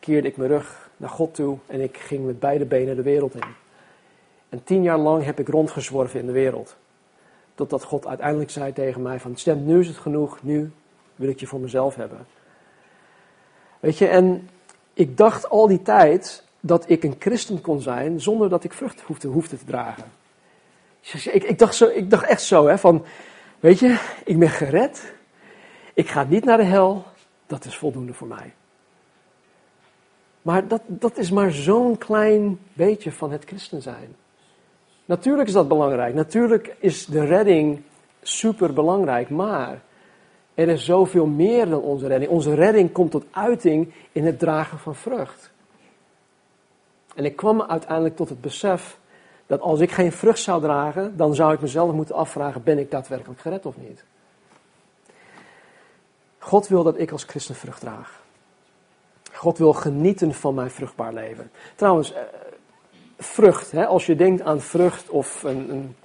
[0.00, 3.34] keerde ik mijn rug naar God toe en ik ging met beide benen de wereld
[3.34, 3.42] in.
[4.48, 6.76] En tien jaar lang heb ik rondgezworven in de wereld.
[7.54, 10.70] Totdat God uiteindelijk zei tegen mij van, stem, nu is het genoeg, nu
[11.16, 12.26] wil ik je voor mezelf hebben.
[13.80, 14.48] Weet je, en
[14.94, 19.00] ik dacht al die tijd dat ik een christen kon zijn zonder dat ik vrucht
[19.00, 20.04] hoefde, hoefde te dragen.
[21.12, 23.04] Ik, ik, dacht zo, ik dacht echt zo, hè, van,
[23.60, 25.14] weet je, ik ben gered,
[25.94, 27.04] ik ga niet naar de hel,
[27.46, 28.54] dat is voldoende voor mij.
[30.42, 34.16] Maar dat, dat is maar zo'n klein beetje van het christen zijn.
[35.04, 36.14] Natuurlijk is dat belangrijk.
[36.14, 37.80] Natuurlijk is de redding
[38.22, 39.30] super belangrijk.
[39.30, 39.82] Maar
[40.54, 42.30] er is zoveel meer dan onze redding.
[42.30, 45.50] Onze redding komt tot uiting in het dragen van vrucht.
[47.14, 48.98] En ik kwam uiteindelijk tot het besef
[49.48, 52.90] dat als ik geen vrucht zou dragen, dan zou ik mezelf moeten afvragen: ben ik
[52.90, 54.04] daadwerkelijk gered of niet?
[56.38, 58.22] God wil dat ik als christen vrucht draag.
[59.32, 61.50] God wil genieten van mijn vruchtbaar leven.
[61.74, 62.22] Trouwens, eh,
[63.18, 65.96] vrucht, hè, als je denkt aan vrucht of een, een,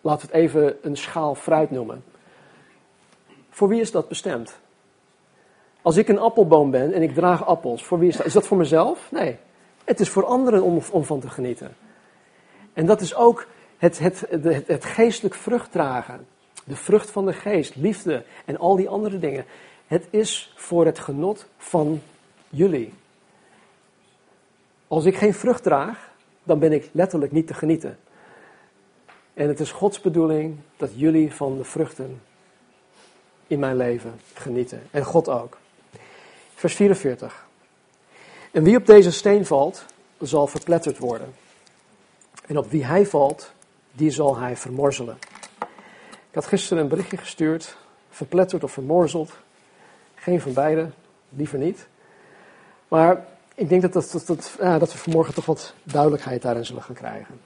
[0.00, 2.04] laten we het even een schaal fruit noemen.
[3.50, 4.58] Voor wie is dat bestemd?
[5.82, 8.26] Als ik een appelboom ben en ik draag appels, voor wie is dat?
[8.26, 9.08] Is dat voor mezelf?
[9.10, 9.36] Nee.
[9.84, 11.76] Het is voor anderen om, om van te genieten.
[12.76, 13.46] En dat is ook
[13.78, 16.26] het, het, het, het geestelijk vrucht dragen.
[16.64, 19.44] De vrucht van de geest, liefde en al die andere dingen.
[19.86, 22.02] Het is voor het genot van
[22.48, 22.92] jullie.
[24.88, 26.10] Als ik geen vrucht draag,
[26.42, 27.98] dan ben ik letterlijk niet te genieten.
[29.34, 32.20] En het is Gods bedoeling dat jullie van de vruchten
[33.46, 34.82] in mijn leven genieten.
[34.90, 35.58] En God ook.
[36.54, 37.46] Vers 44.
[38.50, 39.84] En wie op deze steen valt,
[40.20, 41.44] zal verpletterd worden.
[42.46, 43.52] En op wie hij valt,
[43.92, 45.18] die zal hij vermorzelen.
[46.28, 47.76] Ik had gisteren een berichtje gestuurd,
[48.10, 49.32] verpletterd of vermorzeld.
[50.14, 50.90] Geen van beide,
[51.28, 51.86] liever niet.
[52.88, 56.94] Maar ik denk dat, dat, dat, dat, we vanmorgen toch wat duidelijkheid daarin zullen gaan
[56.94, 57.40] krijgen.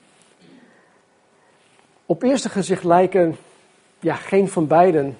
[2.06, 3.36] Op eerste gezicht lijken
[3.98, 5.18] ja, geen van beiden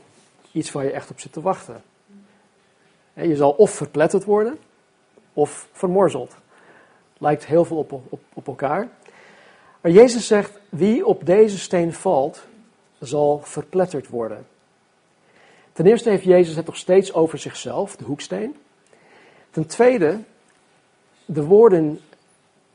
[0.53, 1.83] iets waar je echt op zit te wachten.
[3.13, 4.59] Je zal of verpletterd worden,
[5.33, 6.37] of vermorzeld.
[7.19, 8.89] Lijkt heel veel op, op, op elkaar.
[9.81, 12.47] Maar Jezus zegt, wie op deze steen valt,
[12.99, 14.47] zal verpletterd worden.
[15.73, 18.57] Ten eerste heeft Jezus het nog steeds over zichzelf, de hoeksteen.
[19.51, 20.19] Ten tweede,
[21.25, 22.01] de woorden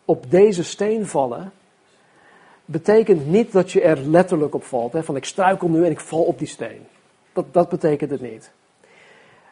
[0.05, 1.51] op deze steen vallen,
[2.65, 4.93] betekent niet dat je er letterlijk op valt.
[4.93, 6.87] Hè, van ik struikel nu en ik val op die steen.
[7.33, 8.51] Dat, dat betekent het niet.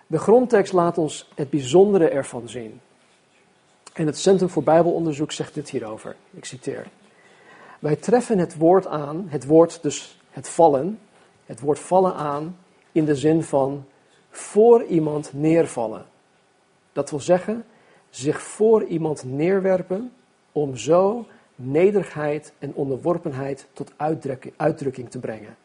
[0.08, 2.82] De grondtekst laat ons het bijzondere ervan zien.
[3.94, 6.16] En het Centrum voor Bijbelonderzoek zegt dit hierover.
[6.32, 6.88] Ik citeer.
[7.84, 11.00] Wij treffen het woord aan, het woord dus het vallen,
[11.46, 12.58] het woord vallen aan
[12.91, 13.86] in de zin van
[14.30, 16.06] voor iemand neervallen.
[16.91, 17.65] Dat wil zeggen,
[18.10, 20.13] zich voor iemand neerwerpen
[20.52, 23.93] om zo nederigheid en onderworpenheid tot
[24.58, 25.56] uitdrukking te brengen.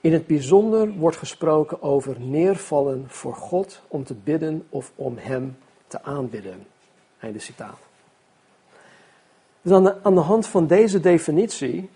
[0.00, 5.56] In het bijzonder wordt gesproken over neervallen voor God om te bidden of om Hem
[5.86, 6.66] te aanbidden.
[7.18, 7.78] Einde citaat.
[9.68, 11.88] Dus aan de, hand van deze definitie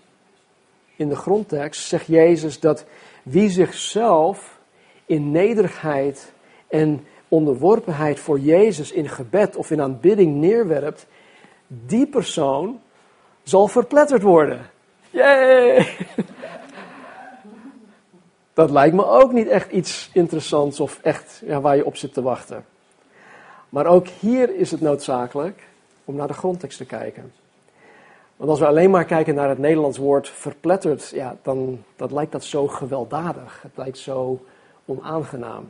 [0.95, 2.85] in de grondtekst zegt Jezus dat
[3.23, 4.59] wie zichzelf
[5.05, 6.33] in nederigheid
[6.67, 11.05] en onderworpenheid voor Jezus in gebed of in aanbidding neerwerpt,
[11.67, 12.81] die persoon
[13.43, 14.69] zal verpletterd worden.
[15.09, 15.83] Yay!
[18.53, 22.13] Dat lijkt me ook niet echt iets interessants of echt ja, waar je op zit
[22.13, 22.65] te wachten.
[23.69, 25.63] Maar ook hier is het noodzakelijk
[26.05, 27.33] om naar de grondtekst te kijken.
[28.35, 32.31] Want als we alleen maar kijken naar het Nederlands woord verpletterd, ja, dan dat lijkt
[32.31, 33.61] dat zo gewelddadig.
[33.61, 34.45] Het lijkt zo
[34.85, 35.69] onaangenaam.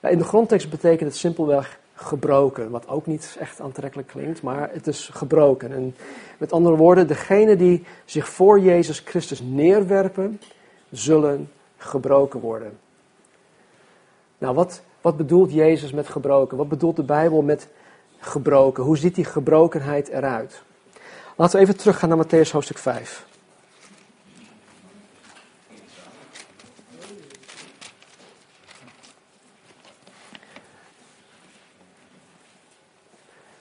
[0.00, 4.86] in de grondtekst betekent het simpelweg gebroken, wat ook niet echt aantrekkelijk klinkt, maar het
[4.86, 5.72] is gebroken.
[5.72, 5.96] En
[6.38, 10.40] met andere woorden, degenen die zich voor Jezus Christus neerwerpen,
[10.90, 12.78] zullen gebroken worden.
[14.38, 16.56] Nou, wat, wat bedoelt Jezus met gebroken?
[16.56, 17.68] Wat bedoelt de Bijbel met
[18.18, 18.84] gebroken?
[18.84, 20.62] Hoe ziet die gebrokenheid eruit?
[21.36, 23.26] Laten we even teruggaan naar Matthäus hoofdstuk 5.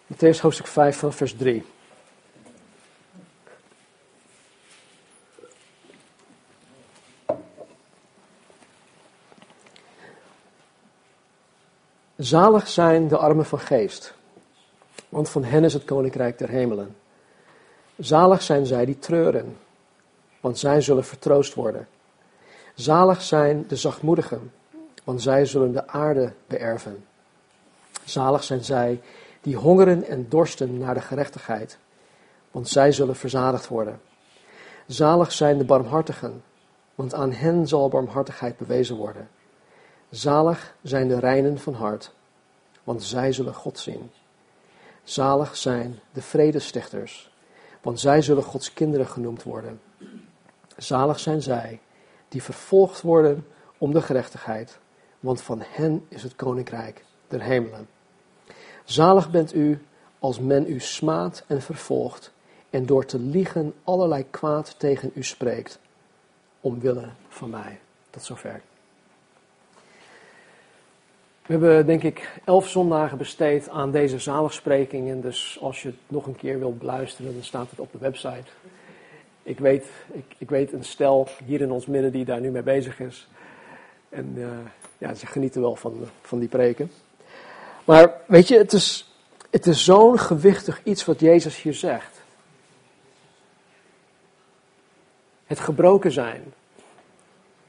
[0.07, 1.65] Matthäus hoofdstuk 5 van vers 3.
[12.17, 14.13] Zalig zijn de armen van geest,
[15.09, 16.95] want van hen is het koninkrijk der hemelen.
[18.01, 19.57] Zalig zijn zij die treuren,
[20.39, 21.87] want zij zullen vertroost worden.
[22.75, 24.51] Zalig zijn de zachtmoedigen,
[25.03, 27.05] want zij zullen de aarde beërven.
[28.03, 29.01] Zalig zijn zij
[29.41, 31.77] die hongeren en dorsten naar de gerechtigheid,
[32.51, 34.01] want zij zullen verzadigd worden.
[34.87, 36.43] Zalig zijn de barmhartigen,
[36.95, 39.29] want aan hen zal barmhartigheid bewezen worden.
[40.09, 42.13] Zalig zijn de reinen van hart,
[42.83, 44.11] want zij zullen God zien.
[45.03, 47.30] Zalig zijn de vredestichters,
[47.81, 49.81] want zij zullen Gods kinderen genoemd worden.
[50.77, 51.79] Zalig zijn zij
[52.29, 54.79] die vervolgd worden om de gerechtigheid,
[55.19, 57.87] want van hen is het koninkrijk der hemelen.
[58.83, 59.85] Zalig bent u
[60.19, 62.31] als men u smaadt en vervolgt
[62.69, 65.79] en door te liegen allerlei kwaad tegen u spreekt,
[66.61, 67.79] omwille van mij.
[68.09, 68.61] Tot zover.
[71.51, 75.21] We hebben denk ik elf zondagen besteed aan deze zaligsprekingen.
[75.21, 78.43] Dus als je het nog een keer wilt beluisteren, dan staat het op de website.
[79.43, 82.61] Ik weet, ik, ik weet een stel hier in ons midden die daar nu mee
[82.61, 83.27] bezig is.
[84.09, 84.47] En uh,
[84.97, 86.91] ja, ze genieten wel van, van die preken.
[87.85, 89.13] Maar weet je, het is,
[89.49, 92.21] het is zo'n gewichtig iets wat Jezus hier zegt.
[95.45, 96.53] Het gebroken zijn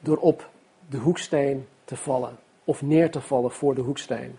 [0.00, 0.48] door op
[0.88, 4.38] de hoeksteen te vallen of neer te vallen voor de hoeksteen.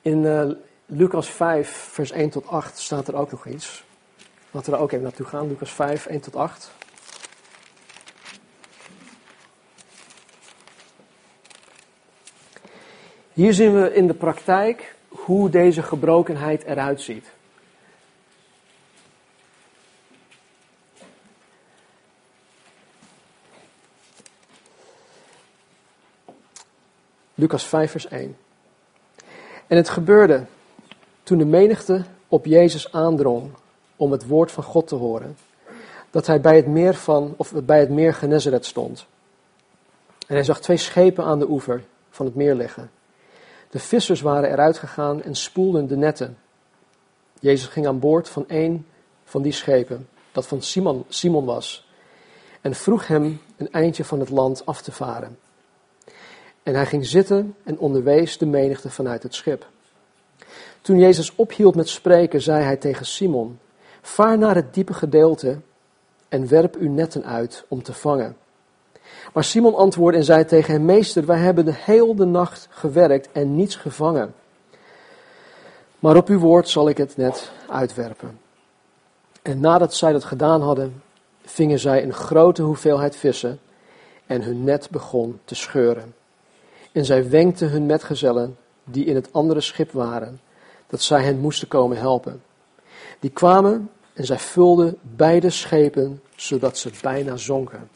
[0.00, 0.50] In uh,
[0.86, 3.84] Lucas 5, vers 1 tot 8 staat er ook nog iets.
[4.50, 5.48] Laten we er ook even naartoe gaan.
[5.48, 6.72] Lucas 5, 1 tot 8.
[13.32, 17.30] Hier zien we in de praktijk hoe deze gebrokenheid eruit ziet.
[27.42, 28.36] Lucas 5, vers 1.
[29.66, 30.44] En het gebeurde
[31.22, 33.50] toen de menigte op Jezus aandrong
[33.96, 35.36] om het woord van God te horen,
[36.10, 39.06] dat hij bij het meer van, of bij het meer Genezaret stond.
[40.26, 42.90] En hij zag twee schepen aan de oever van het meer liggen.
[43.70, 46.38] De vissers waren eruit gegaan en spoelden de netten.
[47.40, 48.86] Jezus ging aan boord van een
[49.24, 51.88] van die schepen, dat van Simon, Simon was,
[52.60, 55.38] en vroeg hem een eindje van het land af te varen.
[56.62, 59.66] En hij ging zitten en onderwees de menigte vanuit het schip.
[60.80, 63.58] Toen Jezus ophield met spreken, zei hij tegen Simon:
[64.00, 65.58] Vaar naar het diepe gedeelte
[66.28, 68.36] en werp uw netten uit om te vangen.
[69.32, 73.54] Maar Simon antwoordde en zei tegen hem: Meester, wij hebben de hele nacht gewerkt en
[73.56, 74.34] niets gevangen.
[75.98, 78.40] Maar op uw woord zal ik het net uitwerpen.
[79.42, 81.02] En nadat zij dat gedaan hadden,
[81.44, 83.60] vingen zij een grote hoeveelheid vissen
[84.26, 86.14] en hun net begon te scheuren.
[86.92, 90.40] En zij wenkten hun metgezellen, die in het andere schip waren,
[90.86, 92.42] dat zij hen moesten komen helpen.
[93.20, 97.90] Die kwamen en zij vulden beide schepen, zodat ze bijna zonken.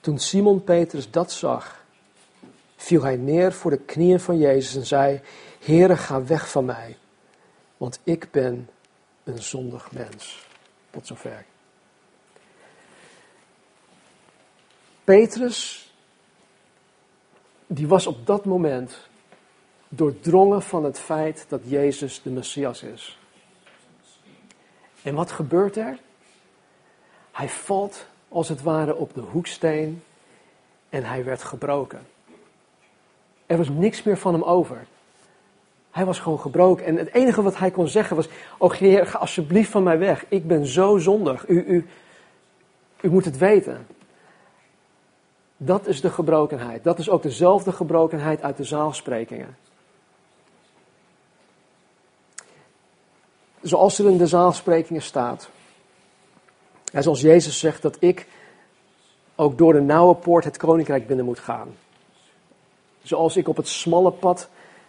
[0.00, 1.84] Toen Simon Petrus dat zag,
[2.76, 5.20] viel hij neer voor de knieën van Jezus en zei:
[5.58, 6.96] Heere, ga weg van mij,
[7.76, 8.68] want ik ben
[9.24, 10.46] een zondig mens.
[10.90, 11.44] Tot zover.
[15.04, 15.87] Petrus
[17.68, 19.08] die was op dat moment
[19.88, 23.18] doordrongen van het feit dat Jezus de Messias is.
[25.02, 25.98] En wat gebeurt er?
[27.32, 30.02] Hij valt als het ware op de hoeksteen
[30.88, 32.00] en hij werd gebroken.
[33.46, 34.86] Er was niks meer van hem over.
[35.90, 36.84] Hij was gewoon gebroken.
[36.84, 40.24] En het enige wat hij kon zeggen was: O Heer, ga alsjeblieft van mij weg.
[40.28, 41.48] Ik ben zo zondig.
[41.48, 41.86] U, u,
[43.00, 43.86] u moet het weten.
[45.60, 46.84] Dat is de gebrokenheid.
[46.84, 49.56] Dat is ook dezelfde gebrokenheid uit de zaalsprekingen.
[53.60, 55.48] Zoals er in de zaalsprekingen staat.
[56.92, 58.26] En zoals Jezus zegt dat ik
[59.34, 61.68] ook door de nauwe poort het koninkrijk binnen moet gaan.
[63.02, 64.48] Zoals ik op het smalle pad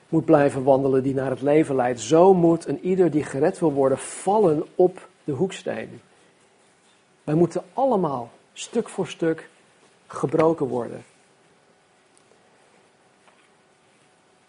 [0.09, 1.99] moet blijven wandelen die naar het leven leidt.
[1.99, 6.01] Zo moet een ieder die gered wil worden vallen op de hoeksteen.
[7.23, 9.49] Wij moeten allemaal stuk voor stuk
[10.11, 11.03] gebroken worden.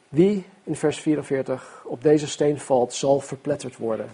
[0.09, 4.11] Wie, in vers 44, op deze steen valt, zal verpletterd worden.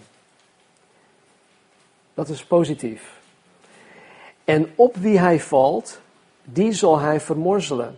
[2.13, 3.19] Dat is positief.
[4.43, 5.99] En op wie hij valt,
[6.43, 7.97] die zal hij vermorzelen.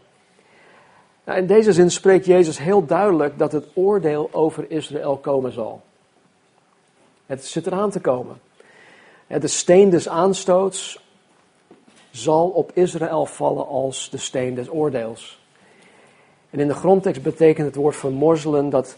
[1.24, 5.82] Nou, in deze zin spreekt Jezus heel duidelijk dat het oordeel over Israël komen zal.
[7.26, 8.42] Het zit eraan te komen.
[9.28, 11.00] De steen des aanstoots
[12.20, 15.40] zal op Israël vallen als de steen des oordeels.
[16.50, 18.98] En in de grondtekst betekent het woord vermorzelen dat,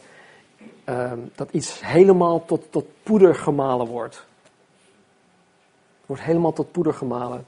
[0.90, 4.16] uh, dat iets helemaal tot, tot poeder gemalen wordt.
[5.98, 7.46] Het wordt helemaal tot poeder gemalen.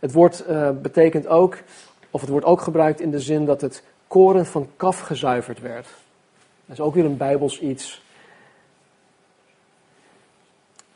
[0.00, 1.58] Het woord uh, betekent ook,
[2.10, 5.86] of het wordt ook gebruikt in de zin dat het koren van kaf gezuiverd werd.
[6.66, 8.02] Dat is ook weer een bijbels iets.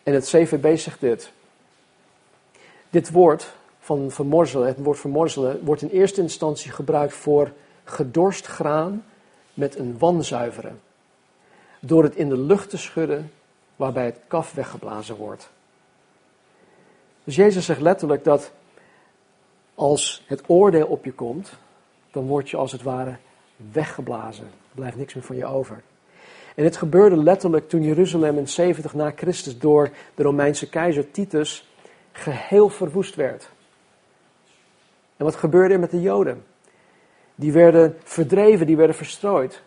[0.02, 1.32] En het CVB zegt dit.
[2.90, 3.54] Dit woord
[3.86, 7.52] van vermorzelen, het woord vermorzelen, wordt in eerste instantie gebruikt voor
[7.84, 9.04] gedorst graan
[9.54, 10.80] met een wanzuiveren.
[11.80, 13.32] Door het in de lucht te schudden
[13.76, 15.50] waarbij het kaf weggeblazen wordt.
[17.24, 18.52] Dus Jezus zegt letterlijk dat
[19.74, 21.52] als het oordeel op je komt,
[22.10, 23.16] dan word je als het ware
[23.72, 24.44] weggeblazen.
[24.44, 25.82] Er blijft niks meer van je over.
[26.54, 31.68] En dit gebeurde letterlijk toen Jeruzalem in 70 na Christus door de Romeinse keizer Titus
[32.12, 33.54] geheel verwoest werd.
[35.16, 36.44] En wat gebeurde er met de Joden?
[37.34, 39.62] Die werden verdreven, die werden verstrooid.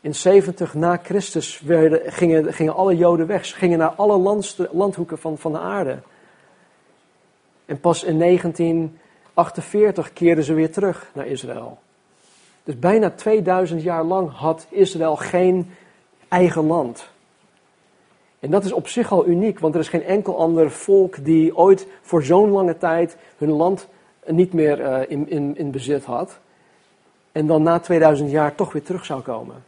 [0.00, 3.44] In 70 na Christus werden, gingen, gingen alle Joden weg.
[3.44, 5.98] Ze gingen naar alle landhoeken van, van de aarde.
[7.64, 11.78] En pas in 1948 keerden ze weer terug naar Israël.
[12.64, 15.74] Dus bijna 2000 jaar lang had Israël geen
[16.28, 17.08] eigen land.
[18.40, 21.56] En dat is op zich al uniek, want er is geen enkel ander volk die
[21.56, 23.88] ooit voor zo'n lange tijd hun land
[24.34, 26.38] niet meer uh, in, in, in bezit had.
[27.32, 29.64] En dan na 2000 jaar toch weer terug zou komen.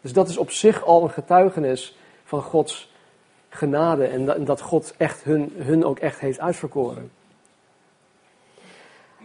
[0.00, 2.92] Dus dat is op zich al een getuigenis van Gods
[3.48, 7.10] genade en dat, en dat God echt hun, hun ook echt heeft uitverkoren.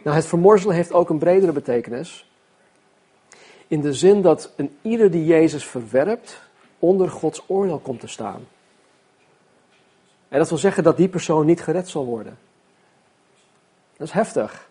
[0.04, 2.30] Nou, het vermorzelen heeft ook een bredere betekenis.
[3.68, 6.42] In de zin dat een ieder die Jezus verwerpt,
[6.80, 8.48] onder Gods oordeel komt te staan.
[10.30, 12.38] En dat wil zeggen dat die persoon niet gered zal worden.
[13.98, 14.70] Dat is heftig.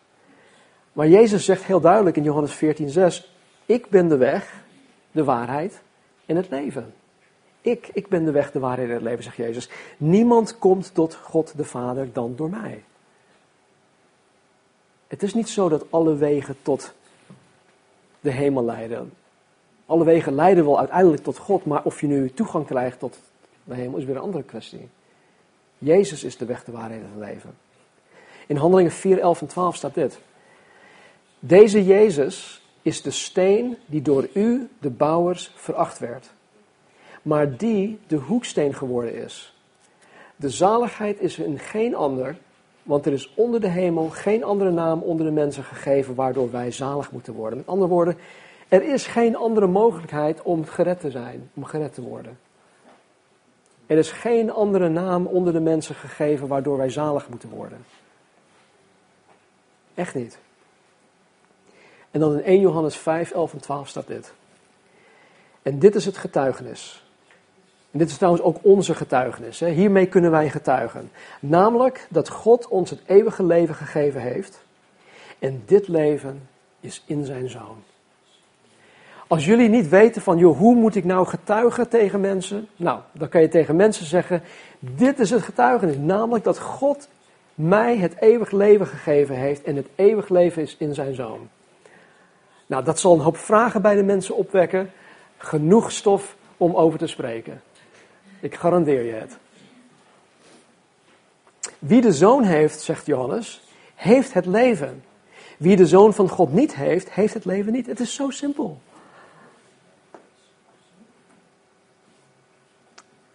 [0.92, 3.26] Maar Jezus zegt heel duidelijk in Johannes 14:6:
[3.66, 4.62] Ik ben de weg,
[5.12, 5.80] de waarheid
[6.26, 6.94] en het leven.
[7.60, 9.70] Ik, ik ben de weg, de waarheid en het leven, zegt Jezus.
[9.96, 12.84] Niemand komt tot God de Vader dan door mij.
[15.06, 16.92] Het is niet zo dat alle wegen tot
[18.20, 19.12] de hemel leiden.
[19.86, 23.18] Alle wegen leiden wel uiteindelijk tot God, maar of je nu toegang krijgt tot
[23.64, 24.88] de hemel is weer een andere kwestie.
[25.78, 27.65] Jezus is de weg, de waarheid en het leven.
[28.46, 30.18] In Handelingen 4, 11 en 12 staat dit.
[31.38, 36.30] Deze Jezus is de steen die door u, de bouwers, veracht werd,
[37.22, 39.54] maar die de hoeksteen geworden is.
[40.36, 42.36] De zaligheid is in geen ander,
[42.82, 46.70] want er is onder de hemel geen andere naam onder de mensen gegeven waardoor wij
[46.70, 47.58] zalig moeten worden.
[47.58, 48.16] Met andere woorden,
[48.68, 52.38] er is geen andere mogelijkheid om gered te zijn, om gered te worden.
[53.86, 57.84] Er is geen andere naam onder de mensen gegeven waardoor wij zalig moeten worden.
[59.96, 60.38] Echt niet.
[62.10, 64.32] En dan in 1 Johannes 5, 11 en 12 staat dit.
[65.62, 67.04] En dit is het getuigenis.
[67.90, 69.60] En dit is trouwens ook onze getuigenis.
[69.60, 69.68] Hè.
[69.68, 71.10] Hiermee kunnen wij getuigen.
[71.40, 74.64] Namelijk dat God ons het eeuwige leven gegeven heeft.
[75.38, 76.48] En dit leven
[76.80, 77.82] is in zijn zoon.
[79.26, 82.68] Als jullie niet weten van, joh, hoe moet ik nou getuigen tegen mensen?
[82.76, 84.42] Nou, dan kan je tegen mensen zeggen,
[84.78, 85.96] dit is het getuigenis.
[85.96, 87.08] Namelijk dat God
[87.56, 91.48] mij het eeuwig leven gegeven heeft en het eeuwig leven is in zijn zoon.
[92.66, 94.90] Nou, dat zal een hoop vragen bij de mensen opwekken.
[95.36, 97.62] Genoeg stof om over te spreken.
[98.40, 99.36] Ik garandeer je het.
[101.78, 103.62] Wie de zoon heeft, zegt Johannes,
[103.94, 105.04] heeft het leven.
[105.58, 107.86] Wie de zoon van God niet heeft, heeft het leven niet.
[107.86, 108.80] Het is zo simpel.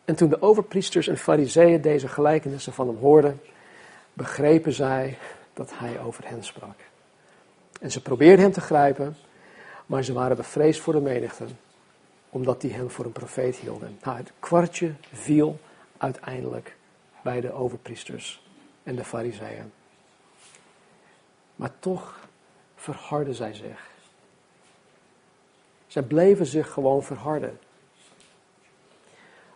[0.05, 3.41] En toen de overpriesters en fariseeën deze gelijkenissen van hem hoorden,
[4.13, 5.17] begrepen zij
[5.53, 6.75] dat hij over hen sprak.
[7.81, 9.17] En ze probeerden hem te grijpen,
[9.85, 11.45] maar ze waren bevreesd voor de menigte,
[12.29, 13.97] omdat die hem voor een profeet hielden.
[14.03, 15.59] Nou, het kwartje viel
[15.97, 16.75] uiteindelijk
[17.23, 18.43] bij de overpriesters
[18.83, 19.71] en de fariseeën.
[21.55, 22.19] Maar toch
[22.75, 23.89] verharden zij zich.
[25.87, 27.59] Zij bleven zich gewoon verharden.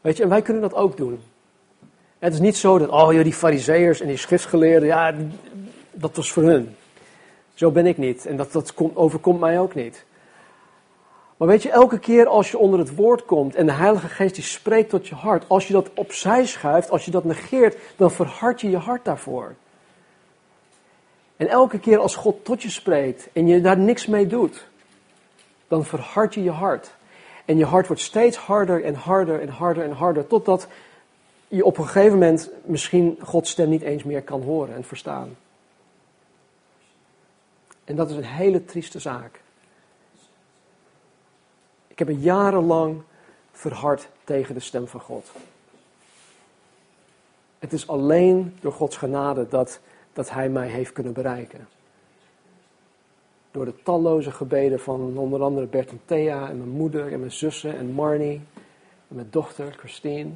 [0.01, 1.23] Weet je, en wij kunnen dat ook doen.
[2.25, 5.13] Het is niet zo dat, oh ja, die fariseërs en die schriftgeleerden, ja,
[5.91, 6.75] dat was voor hun.
[7.53, 8.25] Zo ben ik niet.
[8.25, 10.05] En dat, dat overkomt mij ook niet.
[11.37, 14.35] Maar weet je, elke keer als je onder het woord komt en de Heilige Geest
[14.35, 18.11] die spreekt tot je hart, als je dat opzij schuift, als je dat negeert, dan
[18.11, 19.55] verhard je je hart daarvoor.
[21.37, 24.67] En elke keer als God tot je spreekt en je daar niks mee doet,
[25.67, 26.91] dan verhard je je hart.
[27.45, 30.67] En je hart wordt steeds harder en harder en harder en harder, totdat
[31.47, 35.37] je op een gegeven moment misschien Gods stem niet eens meer kan horen en verstaan.
[37.83, 39.41] En dat is een hele trieste zaak.
[41.87, 43.01] Ik heb me jarenlang
[43.51, 45.31] verhard tegen de stem van God.
[47.59, 49.79] Het is alleen door Gods genade dat,
[50.13, 51.67] dat Hij mij heeft kunnen bereiken.
[53.51, 57.31] Door de talloze gebeden van onder andere Bert en Thea en mijn moeder en mijn
[57.31, 58.41] zussen en Marnie
[59.07, 60.29] en mijn dochter Christine.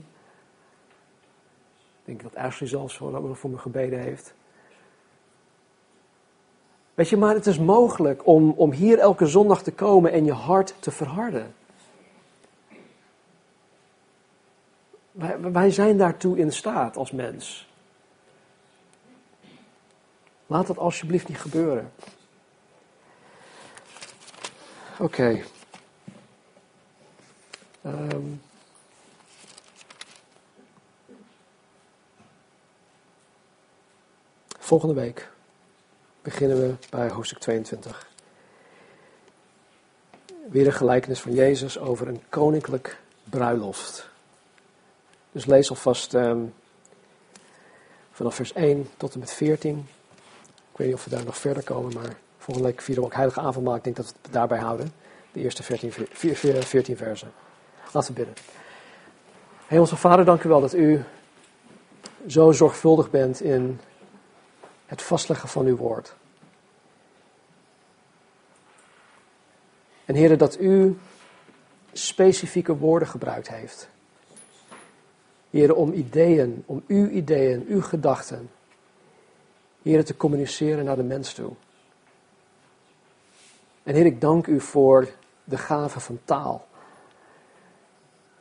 [2.09, 4.33] Ik denk dat Ashley zelfs ook voor me gebeden heeft.
[6.93, 10.33] Weet je, maar het is mogelijk om, om hier elke zondag te komen en je
[10.33, 11.53] hart te verharden.
[15.11, 17.69] Wij, wij zijn daartoe in staat als mens.
[20.45, 21.91] Laat dat alsjeblieft niet gebeuren.
[24.93, 25.03] Oké.
[25.03, 25.43] Okay.
[27.81, 28.48] Ehm.
[34.69, 35.29] Volgende week
[36.21, 38.07] beginnen we bij hoofdstuk 22.
[40.49, 44.09] Weer een gelijkenis van Jezus over een koninklijk bruiloft.
[45.31, 46.53] Dus lees alvast um,
[48.11, 49.87] vanaf vers 1 tot en met 14.
[50.71, 53.15] Ik weet niet of we daar nog verder komen, maar volgende week vieren we ook
[53.15, 53.75] Heilige Avondmaal.
[53.75, 54.93] Ik denk dat we het daarbij houden.
[55.31, 55.91] De eerste 14,
[56.63, 57.31] 14 versen.
[57.91, 58.43] Laten we bidden.
[59.67, 61.03] Hemelse Vader, dank u wel dat u
[62.27, 63.79] zo zorgvuldig bent in
[64.89, 66.15] het vastleggen van uw woord.
[70.05, 70.97] En heren, dat u
[71.93, 73.89] specifieke woorden gebruikt heeft.
[75.49, 78.49] Heren, om ideeën, om uw ideeën, uw gedachten,
[79.81, 81.51] heren, te communiceren naar de mens toe.
[83.83, 85.09] En Heer, ik dank u voor
[85.43, 86.67] de gave van taal.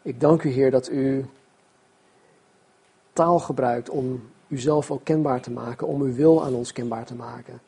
[0.03, 1.26] Ik dank u, Heer, dat u
[3.12, 7.14] taal gebruikt om uzelf ook kenbaar te maken, om uw wil aan ons kenbaar te
[7.14, 7.61] maken.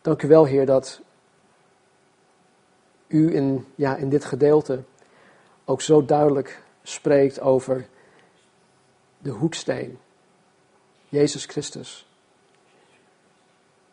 [0.00, 1.00] Dank u wel, Heer, dat
[3.06, 4.82] u in, ja, in dit gedeelte
[5.64, 7.88] ook zo duidelijk spreekt over
[9.18, 9.98] de hoeksteen,
[11.08, 12.08] Jezus Christus.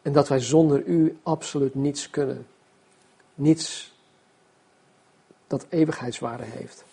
[0.01, 2.47] En dat wij zonder u absoluut niets kunnen.
[3.35, 3.95] Niets
[5.47, 6.85] dat eeuwigheidswaarde heeft.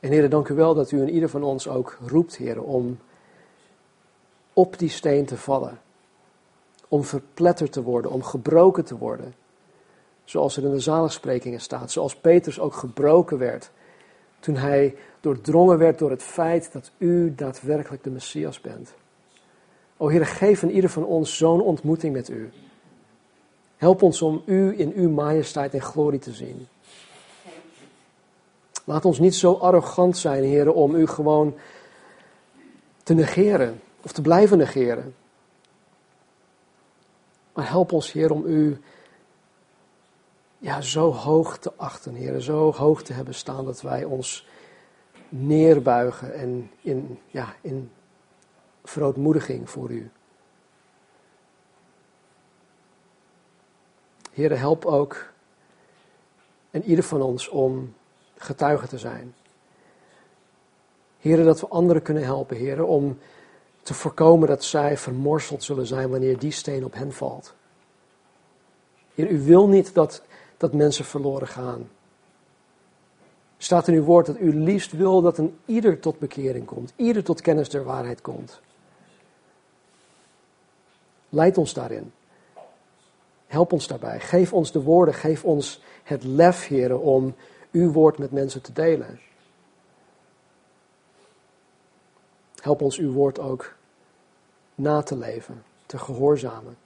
[0.00, 2.98] En heren, dank u wel dat u in ieder van ons ook roept, heren, om
[4.52, 5.80] op die steen te vallen.
[6.88, 9.34] Om verpletterd te worden, om gebroken te worden.
[10.24, 13.70] Zoals er in de zaligsprekingen staat, zoals Petrus ook gebroken werd.
[14.40, 18.94] Toen hij doordrongen werd door het feit dat u daadwerkelijk de Messias bent.
[19.96, 22.50] O Heer, geef in ieder van ons zo'n ontmoeting met u.
[23.76, 26.66] Help ons om u in uw majesteit en glorie te zien.
[28.90, 31.54] Laat ons niet zo arrogant zijn, Heer, om u gewoon
[33.02, 35.14] te negeren of te blijven negeren.
[37.52, 38.80] Maar help ons, Heer, om u
[40.58, 44.48] ja, zo hoog te achten, Heer, zo hoog te hebben staan dat wij ons
[45.28, 47.90] neerbuigen en in, ja, in
[48.84, 50.10] verootmoediging voor u.
[54.32, 55.32] Heer, help ook
[56.70, 57.94] en ieder van ons om
[58.40, 59.34] getuige te zijn.
[61.18, 63.18] Heren, dat we anderen kunnen helpen, heren, om
[63.82, 67.54] te voorkomen dat zij vermorseld zullen zijn wanneer die steen op hen valt.
[69.14, 70.22] Heer, u wil niet dat,
[70.56, 71.88] dat mensen verloren gaan.
[73.58, 77.24] Staat in uw woord dat u liefst wil dat een ieder tot bekering komt, ieder
[77.24, 78.60] tot kennis der waarheid komt.
[81.28, 82.12] Leid ons daarin.
[83.46, 84.20] Help ons daarbij.
[84.20, 87.34] Geef ons de woorden, geef ons het lef, heren, om
[87.70, 89.20] uw woord met mensen te delen.
[92.60, 93.74] Help ons uw woord ook
[94.74, 96.76] na te leven, te gehoorzamen.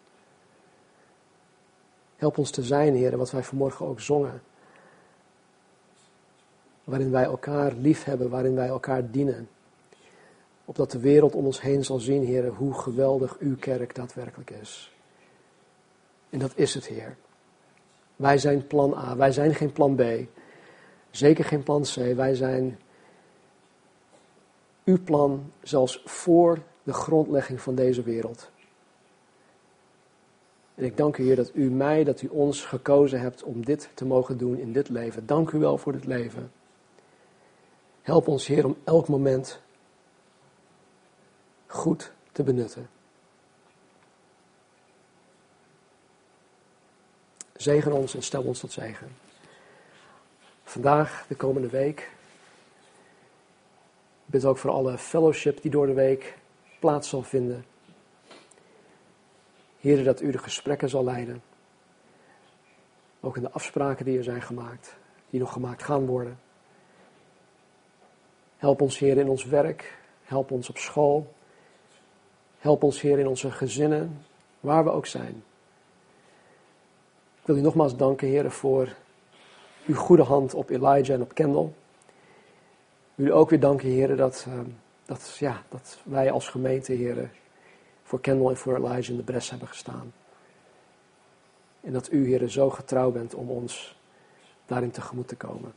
[2.16, 4.43] Help ons te zijn, Heer, wat wij vanmorgen ook zongen.
[6.85, 9.49] Waarin wij elkaar lief hebben, waarin wij elkaar dienen.
[10.64, 14.95] Opdat de wereld om ons heen zal zien, Heer, hoe geweldig uw kerk daadwerkelijk is.
[16.30, 17.16] En dat is het, Heer.
[18.16, 20.03] Wij zijn plan A, wij zijn geen plan B.
[21.14, 21.94] Zeker geen plan C.
[21.94, 22.78] Wij zijn
[24.84, 28.50] uw plan zelfs voor de grondlegging van deze wereld.
[30.74, 33.90] En ik dank u, Heer, dat u mij, dat u ons gekozen hebt om dit
[33.94, 35.26] te mogen doen in dit leven.
[35.26, 36.52] Dank u wel voor dit leven.
[38.02, 39.60] Help ons, Heer, om elk moment
[41.66, 42.88] goed te benutten.
[47.56, 49.23] Zegen ons en stel ons tot zegen.
[50.64, 51.98] Vandaag, de komende week.
[54.26, 56.38] Ik bid ook voor alle fellowship die door de week
[56.78, 57.64] plaats zal vinden.
[59.80, 61.42] Heren, dat u de gesprekken zal leiden.
[63.20, 64.96] Ook in de afspraken die er zijn gemaakt,
[65.30, 66.38] die nog gemaakt gaan worden.
[68.56, 69.98] Help ons, Heer, in ons werk.
[70.22, 71.34] Help ons op school.
[72.58, 74.24] Help ons, Heer, in onze gezinnen,
[74.60, 75.42] waar we ook zijn.
[77.40, 78.88] Ik wil u nogmaals danken, Heer, voor
[79.87, 81.72] uw goede hand op Elijah en op Kendall.
[83.14, 84.61] U ook weer danken, Heer, dat, uh,
[85.05, 87.30] dat, ja, dat wij als gemeente, Heer,
[88.03, 90.12] voor Kendall en voor Elijah in de bres hebben gestaan.
[91.80, 93.97] En dat u, Heer, zo getrouw bent om ons
[94.66, 95.72] daarin tegemoet te komen.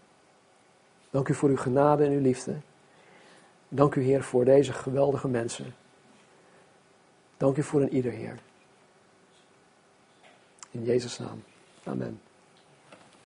[1.10, 2.55] Dank u voor uw genade en uw liefde.
[3.70, 5.76] Dank u, Heer, voor deze geweldige mensen.
[7.38, 8.39] Dank u voor een ieder, Heer.
[10.72, 11.43] In Jezus' naam.
[11.84, 12.26] Amen.